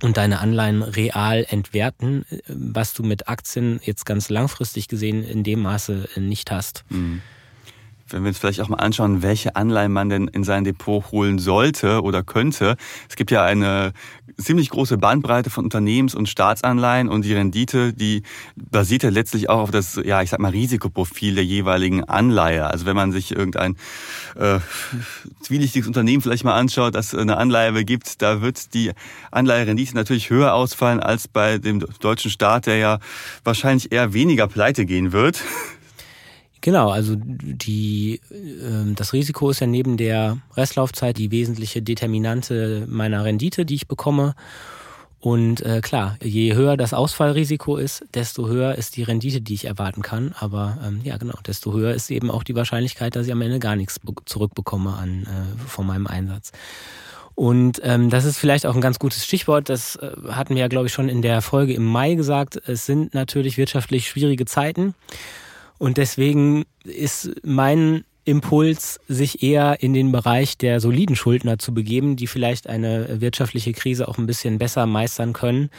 und 0.01 0.17
deine 0.17 0.39
Anleihen 0.39 0.81
real 0.81 1.45
entwerten, 1.47 2.25
was 2.47 2.93
du 2.93 3.03
mit 3.03 3.27
Aktien 3.27 3.79
jetzt 3.83 4.05
ganz 4.05 4.29
langfristig 4.29 4.87
gesehen 4.87 5.23
in 5.23 5.43
dem 5.43 5.61
Maße 5.61 6.09
nicht 6.17 6.51
hast. 6.51 6.83
Mhm 6.89 7.21
wenn 8.13 8.23
wir 8.23 8.29
uns 8.29 8.37
vielleicht 8.37 8.61
auch 8.61 8.69
mal 8.69 8.77
anschauen, 8.77 9.21
welche 9.21 9.55
Anleihen 9.55 9.91
man 9.91 10.09
denn 10.09 10.27
in 10.27 10.43
sein 10.43 10.63
Depot 10.63 11.11
holen 11.11 11.39
sollte 11.39 12.01
oder 12.01 12.23
könnte. 12.23 12.75
Es 13.09 13.15
gibt 13.15 13.31
ja 13.31 13.43
eine 13.43 13.93
ziemlich 14.41 14.69
große 14.69 14.97
Bandbreite 14.97 15.49
von 15.49 15.65
Unternehmens- 15.65 16.15
und 16.15 16.29
Staatsanleihen 16.29 17.09
und 17.09 17.25
die 17.25 17.33
Rendite, 17.33 17.93
die 17.93 18.23
basiert 18.55 19.03
ja 19.03 19.09
letztlich 19.09 19.49
auch 19.49 19.59
auf 19.59 19.71
das, 19.71 19.99
ja, 20.03 20.21
ich 20.21 20.29
sag 20.29 20.39
mal, 20.39 20.51
Risikoprofil 20.51 21.35
der 21.35 21.45
jeweiligen 21.45 22.03
Anleihe. 22.03 22.65
Also 22.67 22.85
wenn 22.85 22.95
man 22.95 23.11
sich 23.11 23.31
irgendein 23.31 23.77
äh, 24.35 24.59
zwielichtiges 25.41 25.87
Unternehmen 25.87 26.21
vielleicht 26.21 26.43
mal 26.43 26.55
anschaut, 26.55 26.95
das 26.95 27.13
eine 27.13 27.37
Anleihe 27.37 27.85
gibt, 27.85 28.21
da 28.21 28.41
wird 28.41 28.73
die 28.73 28.91
Anleiherendite 29.31 29.95
natürlich 29.95 30.29
höher 30.29 30.53
ausfallen 30.53 30.99
als 30.99 31.27
bei 31.27 31.57
dem 31.57 31.79
deutschen 31.99 32.31
Staat, 32.31 32.65
der 32.65 32.77
ja 32.77 32.99
wahrscheinlich 33.43 33.91
eher 33.91 34.13
weniger 34.13 34.47
pleite 34.47 34.85
gehen 34.85 35.11
wird. 35.11 35.43
Genau, 36.61 36.89
also 36.89 37.15
die, 37.17 38.21
äh, 38.31 38.93
das 38.93 39.13
Risiko 39.13 39.49
ist 39.49 39.61
ja 39.61 39.67
neben 39.67 39.97
der 39.97 40.37
Restlaufzeit 40.55 41.17
die 41.17 41.31
wesentliche 41.31 41.81
Determinante 41.81 42.85
meiner 42.89 43.23
Rendite, 43.23 43.65
die 43.65 43.75
ich 43.75 43.87
bekomme. 43.87 44.35
Und 45.21 45.61
äh, 45.61 45.81
klar, 45.81 46.17
je 46.23 46.53
höher 46.55 46.77
das 46.77 46.93
Ausfallrisiko 46.93 47.75
ist, 47.75 48.05
desto 48.13 48.47
höher 48.47 48.75
ist 48.75 48.95
die 48.95 49.03
Rendite, 49.03 49.41
die 49.41 49.53
ich 49.53 49.65
erwarten 49.65 50.01
kann. 50.01 50.33
Aber 50.39 50.77
ähm, 50.85 51.01
ja, 51.03 51.17
genau, 51.17 51.37
desto 51.45 51.73
höher 51.73 51.93
ist 51.93 52.09
eben 52.09 52.31
auch 52.31 52.43
die 52.43 52.55
Wahrscheinlichkeit, 52.55 53.15
dass 53.15 53.25
ich 53.25 53.31
am 53.33 53.41
Ende 53.41 53.59
gar 53.59 53.75
nichts 53.75 53.99
zurückbekomme 54.25 54.93
an, 54.93 55.23
äh, 55.23 55.67
von 55.67 55.85
meinem 55.85 56.07
Einsatz. 56.07 56.51
Und 57.35 57.81
ähm, 57.83 58.09
das 58.09 58.25
ist 58.25 58.37
vielleicht 58.37 58.65
auch 58.65 58.75
ein 58.75 58.81
ganz 58.81 58.99
gutes 58.99 59.25
Stichwort. 59.25 59.69
Das 59.69 59.95
äh, 59.97 60.11
hatten 60.29 60.55
wir 60.55 60.61
ja, 60.61 60.67
glaube 60.67 60.87
ich, 60.87 60.93
schon 60.93 61.09
in 61.09 61.21
der 61.21 61.41
Folge 61.41 61.73
im 61.73 61.85
Mai 61.85 62.15
gesagt. 62.15 62.61
Es 62.67 62.85
sind 62.85 63.13
natürlich 63.13 63.57
wirtschaftlich 63.57 64.09
schwierige 64.09 64.45
Zeiten. 64.45 64.93
Und 65.79 65.97
deswegen 65.97 66.65
ist 66.83 67.31
mein 67.43 68.03
Impuls, 68.25 68.99
sich 69.07 69.41
eher 69.41 69.81
in 69.81 69.93
den 69.93 70.11
Bereich 70.11 70.57
der 70.57 70.79
soliden 70.79 71.15
Schuldner 71.15 71.57
zu 71.57 71.73
begeben, 71.73 72.15
die 72.15 72.27
vielleicht 72.27 72.67
eine 72.67 73.21
wirtschaftliche 73.21 73.73
Krise 73.73 74.07
auch 74.07 74.19
ein 74.19 74.27
bisschen 74.27 74.59
besser 74.59 74.85
meistern 74.85 75.33
können 75.33 75.71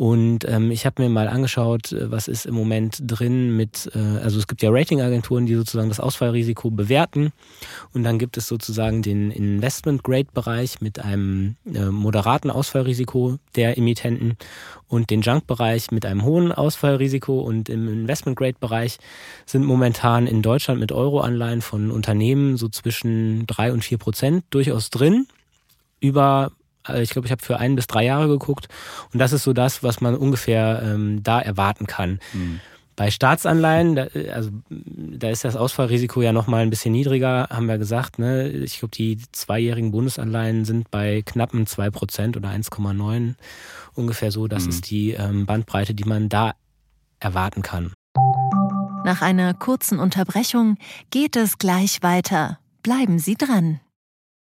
und 0.00 0.48
ähm, 0.48 0.70
ich 0.70 0.86
habe 0.86 1.02
mir 1.02 1.10
mal 1.10 1.28
angeschaut, 1.28 1.92
äh, 1.92 2.10
was 2.10 2.26
ist 2.26 2.46
im 2.46 2.54
Moment 2.54 3.02
drin 3.02 3.54
mit, 3.54 3.90
äh, 3.94 3.98
also 3.98 4.38
es 4.38 4.46
gibt 4.46 4.62
ja 4.62 4.70
Ratingagenturen, 4.72 5.44
die 5.44 5.54
sozusagen 5.54 5.90
das 5.90 6.00
Ausfallrisiko 6.00 6.70
bewerten. 6.70 7.34
Und 7.92 8.04
dann 8.04 8.18
gibt 8.18 8.38
es 8.38 8.48
sozusagen 8.48 9.02
den 9.02 9.30
Investment-Grade-Bereich 9.30 10.80
mit 10.80 11.00
einem 11.00 11.56
äh, 11.66 11.84
moderaten 11.90 12.50
Ausfallrisiko 12.50 13.36
der 13.56 13.76
Emittenten 13.76 14.38
und 14.88 15.10
den 15.10 15.20
Junk-Bereich 15.20 15.90
mit 15.90 16.06
einem 16.06 16.24
hohen 16.24 16.50
Ausfallrisiko. 16.50 17.40
Und 17.40 17.68
im 17.68 17.86
Investment-Grade-Bereich 17.86 19.00
sind 19.44 19.66
momentan 19.66 20.26
in 20.26 20.40
Deutschland 20.40 20.80
mit 20.80 20.92
Euro-Anleihen 20.92 21.60
von 21.60 21.90
Unternehmen 21.90 22.56
so 22.56 22.70
zwischen 22.70 23.46
drei 23.46 23.70
und 23.70 23.84
vier 23.84 23.98
Prozent 23.98 24.44
durchaus 24.48 24.88
drin 24.88 25.26
über 26.00 26.52
ich 26.94 27.10
glaube, 27.10 27.26
ich 27.26 27.32
habe 27.32 27.42
für 27.42 27.58
ein 27.58 27.76
bis 27.76 27.86
drei 27.86 28.04
Jahre 28.04 28.28
geguckt. 28.28 28.68
Und 29.12 29.18
das 29.18 29.32
ist 29.32 29.44
so 29.44 29.52
das, 29.52 29.82
was 29.82 30.00
man 30.00 30.16
ungefähr 30.16 30.82
ähm, 30.82 31.22
da 31.22 31.40
erwarten 31.40 31.86
kann. 31.86 32.20
Mhm. 32.32 32.60
Bei 32.96 33.10
Staatsanleihen, 33.10 33.96
da, 33.96 34.08
also 34.34 34.50
da 34.68 35.30
ist 35.30 35.44
das 35.44 35.56
Ausfallrisiko 35.56 36.20
ja 36.20 36.32
nochmal 36.32 36.62
ein 36.62 36.70
bisschen 36.70 36.92
niedriger, 36.92 37.48
haben 37.48 37.66
wir 37.66 37.78
gesagt. 37.78 38.18
Ne? 38.18 38.48
Ich 38.48 38.78
glaube, 38.78 38.94
die 38.94 39.18
zweijährigen 39.32 39.90
Bundesanleihen 39.90 40.64
sind 40.66 40.90
bei 40.90 41.22
knappen 41.24 41.66
2% 41.66 42.36
oder 42.36 42.50
1,9 42.50 43.36
ungefähr 43.94 44.30
so. 44.30 44.48
Das 44.48 44.64
mhm. 44.64 44.68
ist 44.68 44.90
die 44.90 45.12
ähm, 45.12 45.46
Bandbreite, 45.46 45.94
die 45.94 46.04
man 46.04 46.28
da 46.28 46.52
erwarten 47.20 47.62
kann. 47.62 47.92
Nach 49.04 49.22
einer 49.22 49.54
kurzen 49.54 49.98
Unterbrechung 49.98 50.76
geht 51.10 51.36
es 51.36 51.56
gleich 51.56 52.02
weiter. 52.02 52.58
Bleiben 52.82 53.18
Sie 53.18 53.34
dran. 53.34 53.80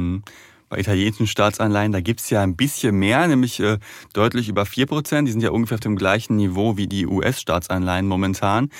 Mhm. 0.00 0.22
Bei 0.68 0.78
italienischen 0.78 1.26
Staatsanleihen, 1.26 1.90
da 1.90 2.00
gibt's 2.00 2.30
ja 2.30 2.42
ein 2.42 2.54
bisschen 2.54 2.96
mehr, 2.96 3.26
nämlich 3.26 3.58
äh, 3.58 3.78
deutlich 4.12 4.48
über 4.48 4.66
vier 4.66 4.86
Prozent. 4.86 5.26
Die 5.26 5.32
sind 5.32 5.42
ja 5.42 5.50
ungefähr 5.50 5.74
auf 5.74 5.80
dem 5.80 5.96
gleichen 5.96 6.36
Niveau 6.36 6.76
wie 6.76 6.86
die 6.86 7.08
US-Staatsanleihen 7.08 8.06
momentan. 8.06 8.70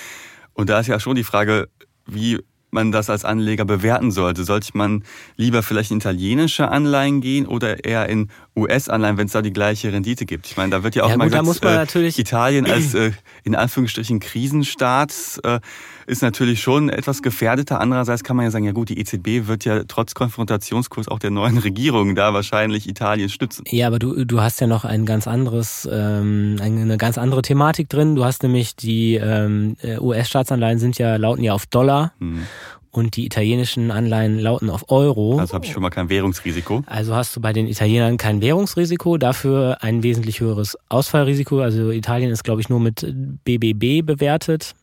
Und 0.53 0.69
da 0.69 0.79
ist 0.79 0.87
ja 0.87 1.01
schon 1.01 1.17
die 1.17 1.25
Frage, 1.25 1.67
wie 2.05 2.39
man 2.71 2.91
das 2.91 3.09
als 3.09 3.25
Anleger 3.25 3.65
bewerten 3.65 4.11
sollte. 4.11 4.43
Sollte 4.43 4.69
man 4.73 5.03
lieber 5.35 5.61
vielleicht 5.61 5.91
in 5.91 5.97
italienische 5.97 6.69
Anleihen 6.69 7.21
gehen 7.21 7.45
oder 7.45 7.83
eher 7.83 8.07
in 8.09 8.29
US-Anleihen, 8.55 9.17
wenn 9.17 9.27
es 9.27 9.33
da 9.33 9.41
die 9.41 9.53
gleiche 9.53 9.91
Rendite 9.91 10.25
gibt? 10.25 10.47
Ich 10.47 10.57
meine, 10.57 10.71
da 10.71 10.83
wird 10.83 10.95
ja 10.95 11.03
auch 11.03 11.09
ja, 11.09 11.17
mal 11.17 11.29
gesagt, 11.29 11.95
äh, 11.95 12.07
Italien 12.07 12.65
als 12.65 12.93
äh, 12.93 13.11
in 13.43 13.55
Anführungsstrichen 13.55 14.19
Krisenstaat 14.19 15.41
äh, 15.43 15.59
ist 16.07 16.21
natürlich 16.21 16.61
schon 16.61 16.89
etwas 16.89 17.21
gefährdeter. 17.21 17.79
Andererseits 17.79 18.23
kann 18.23 18.35
man 18.35 18.45
ja 18.45 18.51
sagen, 18.51 18.65
ja 18.65 18.71
gut, 18.71 18.89
die 18.89 18.99
EZB 18.99 19.47
wird 19.47 19.65
ja 19.65 19.83
trotz 19.87 20.13
Konfrontationskurs 20.13 21.07
auch 21.07 21.19
der 21.19 21.31
neuen 21.31 21.57
Regierung 21.59 22.15
da 22.15 22.33
wahrscheinlich 22.33 22.87
Italien 22.87 23.29
stützen. 23.29 23.63
Ja, 23.67 23.87
aber 23.87 23.99
du, 23.99 24.25
du 24.25 24.41
hast 24.41 24.61
ja 24.61 24.67
noch 24.67 24.85
ein 24.85 25.05
ganz 25.05 25.27
anderes, 25.27 25.87
ähm, 25.91 26.57
eine 26.61 26.97
ganz 26.97 27.17
andere 27.17 27.41
Thematik 27.41 27.89
drin. 27.89 28.15
Du 28.15 28.25
hast 28.25 28.43
nämlich 28.43 28.75
die 28.75 29.15
ähm, 29.15 29.75
äh, 29.81 29.99
US-Staatsanleihen 29.99 30.79
sind 30.79 30.97
ja, 30.97 31.15
lauten 31.15 31.43
ja 31.43 31.53
auf 31.53 31.65
Dollar. 31.65 32.13
Hm 32.19 32.43
und 32.91 33.15
die 33.15 33.25
italienischen 33.25 33.89
Anleihen 33.89 34.37
lauten 34.37 34.69
auf 34.69 34.91
Euro. 34.91 35.39
Also 35.39 35.53
habe 35.53 35.65
ich 35.65 35.71
schon 35.71 35.81
mal 35.81 35.89
kein 35.89 36.09
Währungsrisiko. 36.09 36.83
Also 36.85 37.15
hast 37.15 37.35
du 37.35 37.41
bei 37.41 37.53
den 37.53 37.67
Italienern 37.67 38.17
kein 38.17 38.41
Währungsrisiko, 38.41 39.17
dafür 39.17 39.77
ein 39.81 40.03
wesentlich 40.03 40.41
höheres 40.41 40.77
Ausfallrisiko. 40.89 41.61
Also 41.61 41.91
Italien 41.91 42.31
ist, 42.31 42.43
glaube 42.43 42.61
ich, 42.61 42.69
nur 42.69 42.79
mit 42.79 43.05
BBB 43.45 44.05
bewertet. 44.05 44.75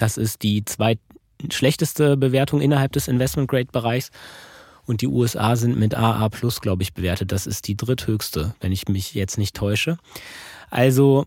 Das 0.00 0.16
ist 0.16 0.42
die 0.42 0.64
zweitschlechteste 0.64 2.16
Bewertung 2.16 2.60
innerhalb 2.60 2.92
des 2.92 3.08
Investment-Grade-Bereichs. 3.08 4.10
Und 4.86 5.02
die 5.02 5.06
USA 5.06 5.56
sind 5.56 5.78
mit 5.78 5.94
AA 5.94 6.28
Plus, 6.30 6.60
glaube 6.60 6.82
ich, 6.82 6.94
bewertet. 6.94 7.32
Das 7.32 7.46
ist 7.46 7.68
die 7.68 7.76
dritthöchste, 7.76 8.54
wenn 8.60 8.72
ich 8.72 8.88
mich 8.88 9.14
jetzt 9.14 9.38
nicht 9.38 9.54
täusche. 9.54 9.98
Also 10.70 11.26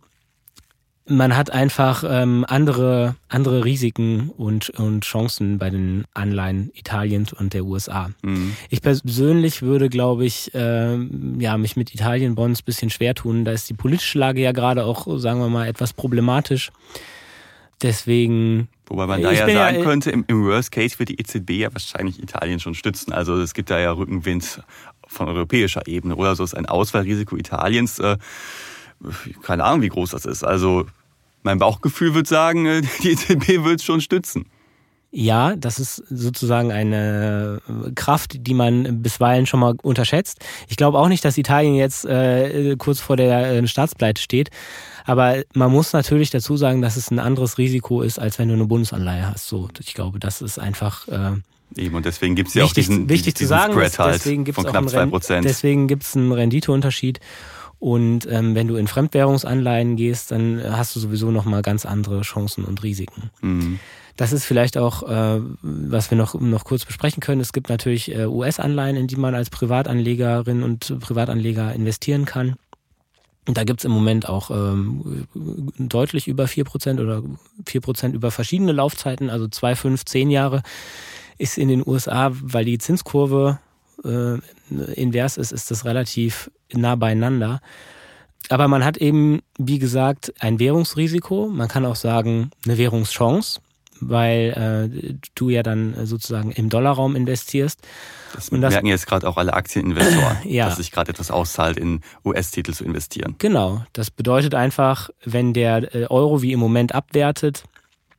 man 1.06 1.36
hat 1.36 1.52
einfach 1.52 2.04
ähm, 2.08 2.46
andere, 2.48 3.16
andere 3.28 3.66
Risiken 3.66 4.30
und, 4.30 4.70
und 4.72 5.04
Chancen 5.04 5.58
bei 5.58 5.70
den 5.70 6.06
Anleihen 6.14 6.72
Italiens 6.74 7.34
und 7.34 7.54
der 7.54 7.66
USA. 7.66 8.10
Mhm. 8.22 8.56
Ich 8.70 8.82
persönlich 8.82 9.62
würde, 9.62 9.90
glaube 9.90 10.26
ich, 10.26 10.54
äh, 10.56 10.98
ja, 11.40 11.58
mich 11.58 11.76
mit 11.76 11.94
Italien-Bonds 11.94 12.62
bisschen 12.62 12.90
schwer 12.90 13.16
tun. 13.16 13.44
Da 13.46 13.52
ist 13.52 13.70
die 13.70 13.74
politische 13.74 14.18
Lage 14.18 14.42
ja 14.42 14.52
gerade 14.52 14.86
auch, 14.86 15.20
sagen 15.20 15.40
wir 15.40 15.50
mal, 15.50 15.68
etwas 15.68 15.94
problematisch. 15.94 16.72
Deswegen. 17.84 18.70
Wobei 18.88 19.06
man 19.06 19.22
da 19.22 19.32
ja 19.32 19.46
sagen 19.46 19.78
ja, 19.78 19.84
könnte, 19.84 20.10
im, 20.10 20.24
im, 20.28 20.46
Worst 20.46 20.72
Case 20.72 20.98
wird 21.00 21.10
die 21.10 21.20
EZB 21.20 21.52
ja 21.52 21.74
wahrscheinlich 21.74 22.22
Italien 22.22 22.60
schon 22.60 22.74
stützen. 22.74 23.12
Also 23.12 23.36
es 23.40 23.54
gibt 23.54 23.70
da 23.70 23.80
ja 23.80 23.92
Rückenwind 23.92 24.64
von 25.08 25.28
europäischer 25.28 25.86
Ebene 25.86 26.16
oder 26.16 26.36
so 26.36 26.44
ist 26.44 26.56
ein 26.56 26.66
Ausfallrisiko 26.66 27.36
Italiens. 27.36 28.00
Äh, 28.00 28.18
keine 29.42 29.66
Ahnung, 29.66 29.82
wie 29.82 29.90
groß 29.90 30.12
das 30.12 30.26
ist. 30.26 30.44
Also 30.44 30.86
mein 31.44 31.60
Bauchgefühl 31.60 32.14
wird 32.14 32.28
sagen, 32.28 32.66
äh, 32.66 32.82
die 33.04 33.12
EZB 33.12 33.64
wird 33.64 33.80
es 33.80 33.86
schon 33.86 34.02
stützen. 34.02 34.46
Ja, 35.16 35.56
das 35.56 35.78
ist 35.78 35.98
sozusagen 36.10 36.72
eine 36.72 37.62
Kraft, 37.94 38.48
die 38.48 38.56
man 38.56 39.04
bisweilen 39.04 39.46
schon 39.46 39.60
mal 39.60 39.76
unterschätzt. 39.84 40.40
Ich 40.68 40.76
glaube 40.76 40.98
auch 40.98 41.08
nicht, 41.08 41.24
dass 41.24 41.38
Italien 41.38 41.76
jetzt 41.76 42.04
äh, 42.06 42.76
kurz 42.80 43.00
vor 43.00 43.16
der 43.16 43.52
äh, 43.52 43.68
Staatspleite 43.68 44.20
steht. 44.20 44.50
Aber 45.06 45.44
man 45.54 45.72
muss 45.72 45.94
natürlich 45.94 46.30
dazu 46.30 46.58
sagen, 46.58 46.82
dass 46.82 46.96
es 46.96 47.12
ein 47.12 47.20
anderes 47.20 47.58
Risiko 47.58 48.02
ist, 48.02 48.20
als 48.20 48.40
wenn 48.40 48.48
du 48.48 48.54
eine 48.54 48.66
Bundesanleihe 48.66 49.28
hast. 49.28 49.48
So, 49.48 49.70
ich 49.80 49.94
glaube, 49.94 50.20
das 50.20 50.42
ist 50.42 50.60
einfach. 50.60 51.08
Äh, 51.08 51.32
Eben, 51.76 51.96
und 51.96 52.06
deswegen 52.06 52.36
gibt 52.36 52.50
es 52.50 52.54
ja 52.54 52.66
auch 52.66 52.74
diesen, 52.74 53.10
wichtig 53.10 53.34
diesen 53.34 53.48
zu 53.48 53.50
sagen, 53.50 53.74
Spread 53.74 53.98
halt 53.98 54.16
deswegen 54.16 54.44
gibt's 54.44 54.62
von 54.62 54.70
knapp 54.70 54.90
zwei 54.90 55.08
Prozent. 55.08 55.44
Deswegen 55.44 55.88
gibt 55.88 56.04
es 56.04 56.16
einen 56.16 56.32
Renditeunterschied. 56.32 57.20
Und 57.80 58.28
ähm, 58.30 58.56
wenn 58.56 58.68
du 58.68 58.76
in 58.76 58.88
Fremdwährungsanleihen 58.88 59.98
gehst, 59.98 60.32
dann 60.32 60.62
hast 60.64 60.96
du 60.96 61.00
sowieso 61.00 61.32
nochmal 61.32 61.62
ganz 61.62 61.86
andere 61.86 62.22
Chancen 62.22 62.64
und 62.64 62.82
Risiken. 62.84 63.30
Mhm. 63.42 63.80
Das 64.16 64.32
ist 64.32 64.46
vielleicht 64.46 64.78
auch, 64.78 65.04
äh, 65.04 65.42
was 65.62 66.12
wir 66.12 66.18
noch, 66.18 66.40
noch 66.40 66.64
kurz 66.66 66.86
besprechen 66.86 67.20
können. 67.20 67.42
Es 67.42 67.52
gibt 67.52 67.70
natürlich 67.70 68.16
äh, 68.16 68.26
US-Anleihen, 68.26 68.96
in 68.96 69.08
die 69.08 69.16
man 69.16 69.34
als 69.36 69.50
Privatanlegerin 69.50 70.64
und 70.64 70.98
Privatanleger 71.00 71.74
investieren 71.74 72.26
kann. 72.26 72.56
Da 73.46 73.66
gibt's 73.66 73.84
im 73.84 73.92
Moment 73.92 74.30
auch 74.30 74.52
ähm, 74.52 75.28
deutlich 75.78 76.28
über 76.28 76.48
vier 76.48 76.64
Prozent 76.64 77.00
oder 77.00 77.22
vier 77.66 77.82
Prozent 77.82 78.16
über 78.16 78.32
verschiedene 78.32 78.72
Laufzeiten, 78.72 79.30
also 79.30 79.48
zwei, 79.48 79.76
fünf, 79.76 80.06
zehn 80.06 80.30
Jahre 80.30 80.64
ist 81.38 81.58
in 81.58 81.68
den 81.68 81.86
USA, 81.86 82.32
weil 82.34 82.64
die 82.64 82.78
Zinskurve 82.78 83.60
äh, 84.06 84.38
invers 84.94 85.38
ist, 85.38 85.52
ist 85.52 85.72
das 85.72 85.84
relativ 85.84 86.50
nah 86.72 86.96
beieinander. 86.96 87.60
Aber 88.50 88.68
man 88.68 88.84
hat 88.84 88.98
eben, 88.98 89.42
wie 89.58 89.80
gesagt, 89.80 90.34
ein 90.40 90.60
Währungsrisiko. 90.60 91.50
Man 91.50 91.68
kann 91.68 91.86
auch 91.86 91.96
sagen, 91.96 92.52
eine 92.66 92.78
Währungschance, 92.78 93.62
weil 94.10 94.90
äh, 94.92 95.16
du 95.36 95.50
ja 95.50 95.64
dann 95.64 96.06
sozusagen 96.06 96.52
im 96.52 96.70
Dollarraum 96.70 97.16
investierst. 97.16 97.80
Das, 98.34 98.50
und 98.50 98.62
das 98.62 98.74
merken 98.74 98.88
jetzt 98.88 99.08
gerade 99.08 99.28
auch 99.28 99.38
alle 99.38 99.54
Aktieninvestoren, 99.54 100.38
ja. 100.46 100.66
dass 100.66 100.78
sich 100.78 100.92
gerade 100.92 101.12
etwas 101.12 101.32
auszahlt, 101.32 101.78
in 101.78 102.02
US-Titel 102.26 102.74
zu 102.74 102.84
investieren. 102.84 103.36
Genau. 103.38 103.84
Das 103.94 104.12
bedeutet 104.12 104.56
einfach, 104.56 105.10
wenn 105.24 105.54
der 105.54 105.96
äh, 105.96 106.06
Euro 106.08 106.42
wie 106.42 106.52
im 106.52 106.60
Moment 106.60 106.96
abwertet, 106.96 107.64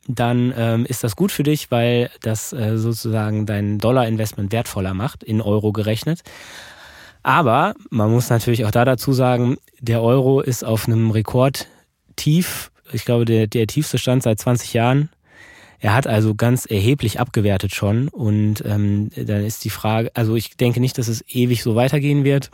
dann 0.06 0.52
ähm, 0.56 0.84
ist 0.86 1.02
das 1.02 1.16
gut 1.16 1.32
für 1.32 1.42
dich, 1.42 1.70
weil 1.70 2.10
das 2.20 2.52
äh, 2.52 2.76
sozusagen 2.76 3.46
dein 3.46 3.78
Dollar-Investment 3.78 4.52
wertvoller 4.52 4.94
macht, 4.94 5.22
in 5.22 5.40
Euro 5.40 5.72
gerechnet. 5.72 6.22
Aber 7.22 7.74
man 7.90 8.10
muss 8.10 8.28
natürlich 8.28 8.66
auch 8.66 8.70
da 8.70 8.84
dazu 8.84 9.12
sagen, 9.12 9.56
der 9.80 10.02
Euro 10.02 10.40
ist 10.40 10.62
auf 10.62 10.86
einem 10.86 11.10
Rekordtief. 11.10 12.70
Ich 12.92 13.06
glaube, 13.06 13.24
der, 13.24 13.46
der 13.46 13.66
tiefste 13.66 13.98
Stand 13.98 14.22
seit 14.22 14.38
20 14.38 14.74
Jahren. 14.74 15.08
Er 15.84 15.92
hat 15.92 16.06
also 16.06 16.34
ganz 16.34 16.64
erheblich 16.64 17.20
abgewertet 17.20 17.74
schon 17.74 18.08
und 18.08 18.64
ähm, 18.64 19.10
dann 19.14 19.44
ist 19.44 19.66
die 19.66 19.70
Frage, 19.70 20.10
also 20.14 20.34
ich 20.34 20.56
denke 20.56 20.80
nicht, 20.80 20.96
dass 20.96 21.08
es 21.08 21.22
ewig 21.28 21.62
so 21.62 21.74
weitergehen 21.74 22.24
wird. 22.24 22.50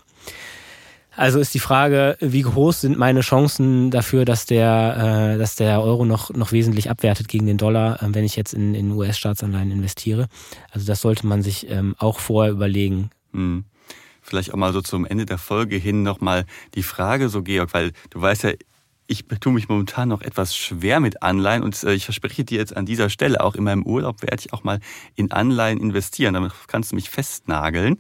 Also 1.15 1.39
ist 1.39 1.55
die 1.55 1.61
Frage, 1.61 2.17
wie 2.19 2.43
groß 2.43 2.81
sind 2.81 2.99
meine 2.99 3.21
Chancen 3.21 3.93
dafür, 3.93 4.25
dass 4.25 4.47
der, 4.47 5.35
äh, 5.37 5.39
dass 5.39 5.55
der 5.55 5.81
Euro 5.81 6.05
noch, 6.05 6.31
noch 6.31 6.51
wesentlich 6.51 6.91
abwertet 6.91 7.29
gegen 7.29 7.47
den 7.47 7.57
Dollar, 7.57 8.03
äh, 8.03 8.09
wenn 8.13 8.25
ich 8.25 8.35
jetzt 8.35 8.53
in, 8.53 8.75
in 8.75 8.91
US-Staatsanleihen 8.91 9.71
investiere. 9.71 10.27
Also 10.73 10.89
das 10.89 11.01
sollte 11.01 11.25
man 11.25 11.41
sich 11.41 11.71
ähm, 11.71 11.95
auch 11.99 12.19
vorher 12.19 12.51
überlegen. 12.51 13.11
Hm. 13.33 13.63
Vielleicht 14.23 14.53
auch 14.53 14.59
mal 14.59 14.73
so 14.73 14.81
zum 14.81 15.07
Ende 15.07 15.25
der 15.25 15.39
Folge 15.39 15.77
hin 15.77 16.03
nochmal 16.03 16.47
die 16.75 16.83
Frage 16.83 17.29
so, 17.29 17.45
Georg, 17.45 17.75
weil 17.75 17.93
du 18.11 18.21
weißt 18.21 18.43
ja, 18.43 18.55
ich 19.11 19.25
tue 19.41 19.53
mich 19.53 19.69
momentan 19.69 20.09
noch 20.09 20.23
etwas 20.23 20.57
schwer 20.57 21.01
mit 21.01 21.23
Anleihen 21.23 21.63
und 21.65 21.83
äh, 21.83 21.93
ich 21.95 22.05
verspreche 22.05 22.45
dir 22.45 22.59
jetzt 22.59 22.77
an 22.77 22.87
dieser 22.87 23.11
Stelle, 23.11 23.43
auch 23.43 23.57
in 23.57 23.65
meinem 23.65 23.83
Urlaub 23.83 24.23
werde 24.23 24.37
ich 24.39 24.53
auch 24.53 24.63
mal 24.63 24.79
in 25.17 25.33
Anleihen 25.33 25.81
investieren. 25.81 26.35
Damit 26.35 26.53
kannst 26.69 26.93
du 26.93 26.97
mich 26.97 27.11
festnageln. 27.11 27.97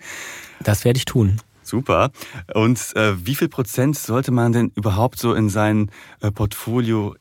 Das 0.63 0.85
werde 0.85 0.99
ich 0.99 1.05
tun. 1.05 1.41
Super. 1.63 2.11
Und 2.55 2.95
äh, 2.97 3.15
wie 3.27 3.35
viel 3.35 3.49
Prozent 3.49 3.99
sollte 3.99 4.31
man 4.31 4.53
denn 4.53 4.73
überhaupt 4.77 5.19
so 5.19 5.35
in 5.35 5.49
sein 5.49 5.91
äh, 6.21 6.31
Portfolio 6.31 7.17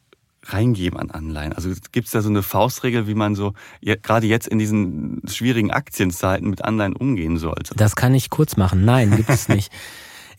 reingeben 0.46 1.00
an 1.00 1.10
Anleihen? 1.10 1.54
Also 1.54 1.72
gibt 1.92 2.08
es 2.08 2.12
da 2.12 2.22
so 2.22 2.30
eine 2.30 2.44
Faustregel, 2.44 3.08
wie 3.08 3.16
man 3.16 3.34
so 3.36 3.54
ja, 3.82 3.96
gerade 3.96 4.28
jetzt 4.28 4.48
in 4.48 4.60
diesen 4.60 5.22
schwierigen 5.28 5.72
Aktienzeiten 5.72 6.50
mit 6.50 6.64
Anleihen 6.64 6.96
umgehen 6.96 7.38
sollte? 7.38 7.76
Das 7.76 7.96
kann 7.96 8.14
ich 8.14 8.30
kurz 8.30 8.56
machen. 8.56 8.86
Nein, 8.86 9.16
gibt 9.16 9.30
es 9.30 9.50
nicht. 9.50 9.72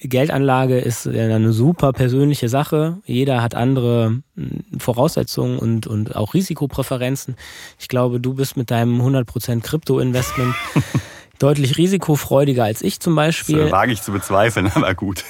Geldanlage 0.02 0.78
ist 0.78 1.06
eine 1.06 1.52
super 1.52 1.92
persönliche 1.92 2.48
Sache. 2.48 2.98
Jeder 3.04 3.42
hat 3.42 3.54
andere 3.54 4.22
hm, 4.34 4.64
Voraussetzungen 4.78 5.58
und, 5.58 5.86
und 5.86 6.16
auch 6.16 6.34
Risikopräferenzen. 6.34 7.36
Ich 7.78 7.88
glaube, 7.88 8.20
du 8.20 8.34
bist 8.34 8.56
mit 8.56 8.70
deinem 8.70 9.00
100% 9.00 9.60
Krypto-Investment 9.60 10.54
deutlich 11.38 11.76
risikofreudiger 11.76 12.64
als 12.64 12.82
ich 12.82 13.00
zum 13.00 13.14
Beispiel. 13.14 13.58
Das 13.58 13.72
wage 13.72 13.92
ich 13.92 14.02
zu 14.02 14.12
bezweifeln, 14.12 14.70
aber 14.74 14.94
gut. 14.94 15.24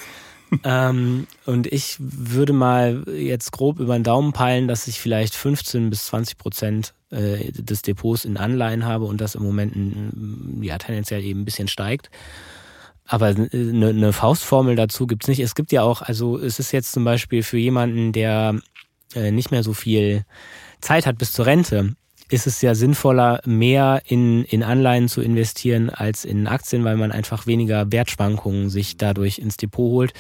ähm, 0.65 1.27
und 1.47 1.67
ich 1.67 1.97
würde 1.99 2.53
mal 2.53 3.05
jetzt 3.17 3.53
grob 3.53 3.79
über 3.79 3.95
den 3.95 4.05
Daumen 4.05 4.33
peilen, 4.33 4.69
dass 4.69 4.89
ich 4.89 5.01
vielleicht 5.01 5.35
15 5.35 5.91
bis 5.91 6.07
20 6.07 6.39
Prozent 6.39 6.95
äh, 7.11 7.53
des 7.53 7.83
Depots 7.83 8.25
in 8.25 8.37
Anleihen 8.37 8.85
habe 8.85 9.05
und 9.05 9.21
das 9.21 9.35
im 9.35 9.43
Moment 9.43 9.75
ja, 10.61 10.79
tendenziell 10.79 11.23
eben 11.25 11.43
ein 11.43 11.45
bisschen 11.45 11.69
steigt. 11.69 12.11
Aber 13.11 13.27
eine, 13.27 13.89
eine 13.89 14.13
Faustformel 14.13 14.77
dazu 14.77 15.09
gibt's 15.09 15.27
nicht. 15.27 15.41
Es 15.41 15.57
gibt 15.57 15.73
ja 15.73 15.83
auch, 15.83 16.01
also 16.01 16.39
es 16.39 16.61
ist 16.61 16.71
jetzt 16.71 16.93
zum 16.93 17.03
Beispiel 17.03 17.43
für 17.43 17.59
jemanden, 17.59 18.13
der 18.13 18.61
äh, 19.17 19.33
nicht 19.33 19.51
mehr 19.51 19.65
so 19.65 19.73
viel 19.73 20.25
Zeit 20.81 21.07
hat 21.07 21.19
bis 21.19 21.33
zur 21.33 21.45
Rente, 21.45 21.97
ist 22.29 22.47
es 22.47 22.63
ja 22.63 22.77
sinnvoller, 22.77 23.41
mehr 23.45 24.03
in, 24.07 24.45
in 24.45 24.63
Anleihen 24.63 25.09
zu 25.09 25.23
investieren 25.23 25.91
als 25.91 26.25
in 26.25 26.47
Aktien, 26.47 26.85
weil 26.85 26.97
man 26.97 27.11
einfach 27.11 27.49
weniger 27.49 27.91
Wertschwankungen 27.91 28.71
sich 28.71 28.97
dadurch 28.97 29.41
ins 29.41 29.57
Depot 29.57 29.91
holt 29.91 30.13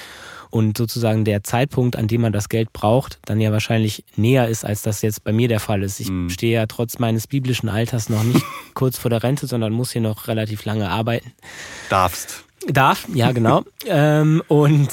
und 0.50 0.76
sozusagen 0.76 1.24
der 1.24 1.44
Zeitpunkt, 1.44 1.94
an 1.94 2.09
dem 2.09 2.22
man 2.22 2.33
das 2.33 2.48
Geld 2.48 2.72
braucht, 2.72 3.20
dann 3.24 3.40
ja 3.40 3.53
wahrscheinlich 3.53 4.05
näher 4.16 4.48
ist, 4.48 4.64
als 4.64 4.83
das 4.83 5.00
jetzt 5.03 5.22
bei 5.22 5.33
mir 5.33 5.46
der 5.46 5.61
Fall 5.61 5.85
ist. 5.85 6.00
Ich 6.00 6.11
mhm. 6.11 6.29
stehe 6.29 6.55
ja 6.55 6.66
trotz 6.66 6.98
meines 6.98 7.29
biblischen 7.29 7.68
Alters 7.68 8.09
noch 8.09 8.24
nicht 8.24 8.44
kurz 8.74 8.98
vor 8.98 9.11
der 9.11 9.22
Rente, 9.22 9.46
sondern 9.46 9.72
muss 9.72 9.92
hier 9.92 10.03
noch 10.03 10.26
relativ 10.26 10.64
lange 10.64 10.90
arbeiten. 10.90 11.31
Darfst. 11.88 12.44
Darf, 12.66 13.07
ja 13.14 13.33
genau. 13.33 13.64
ähm, 13.87 14.42
und 14.49 14.88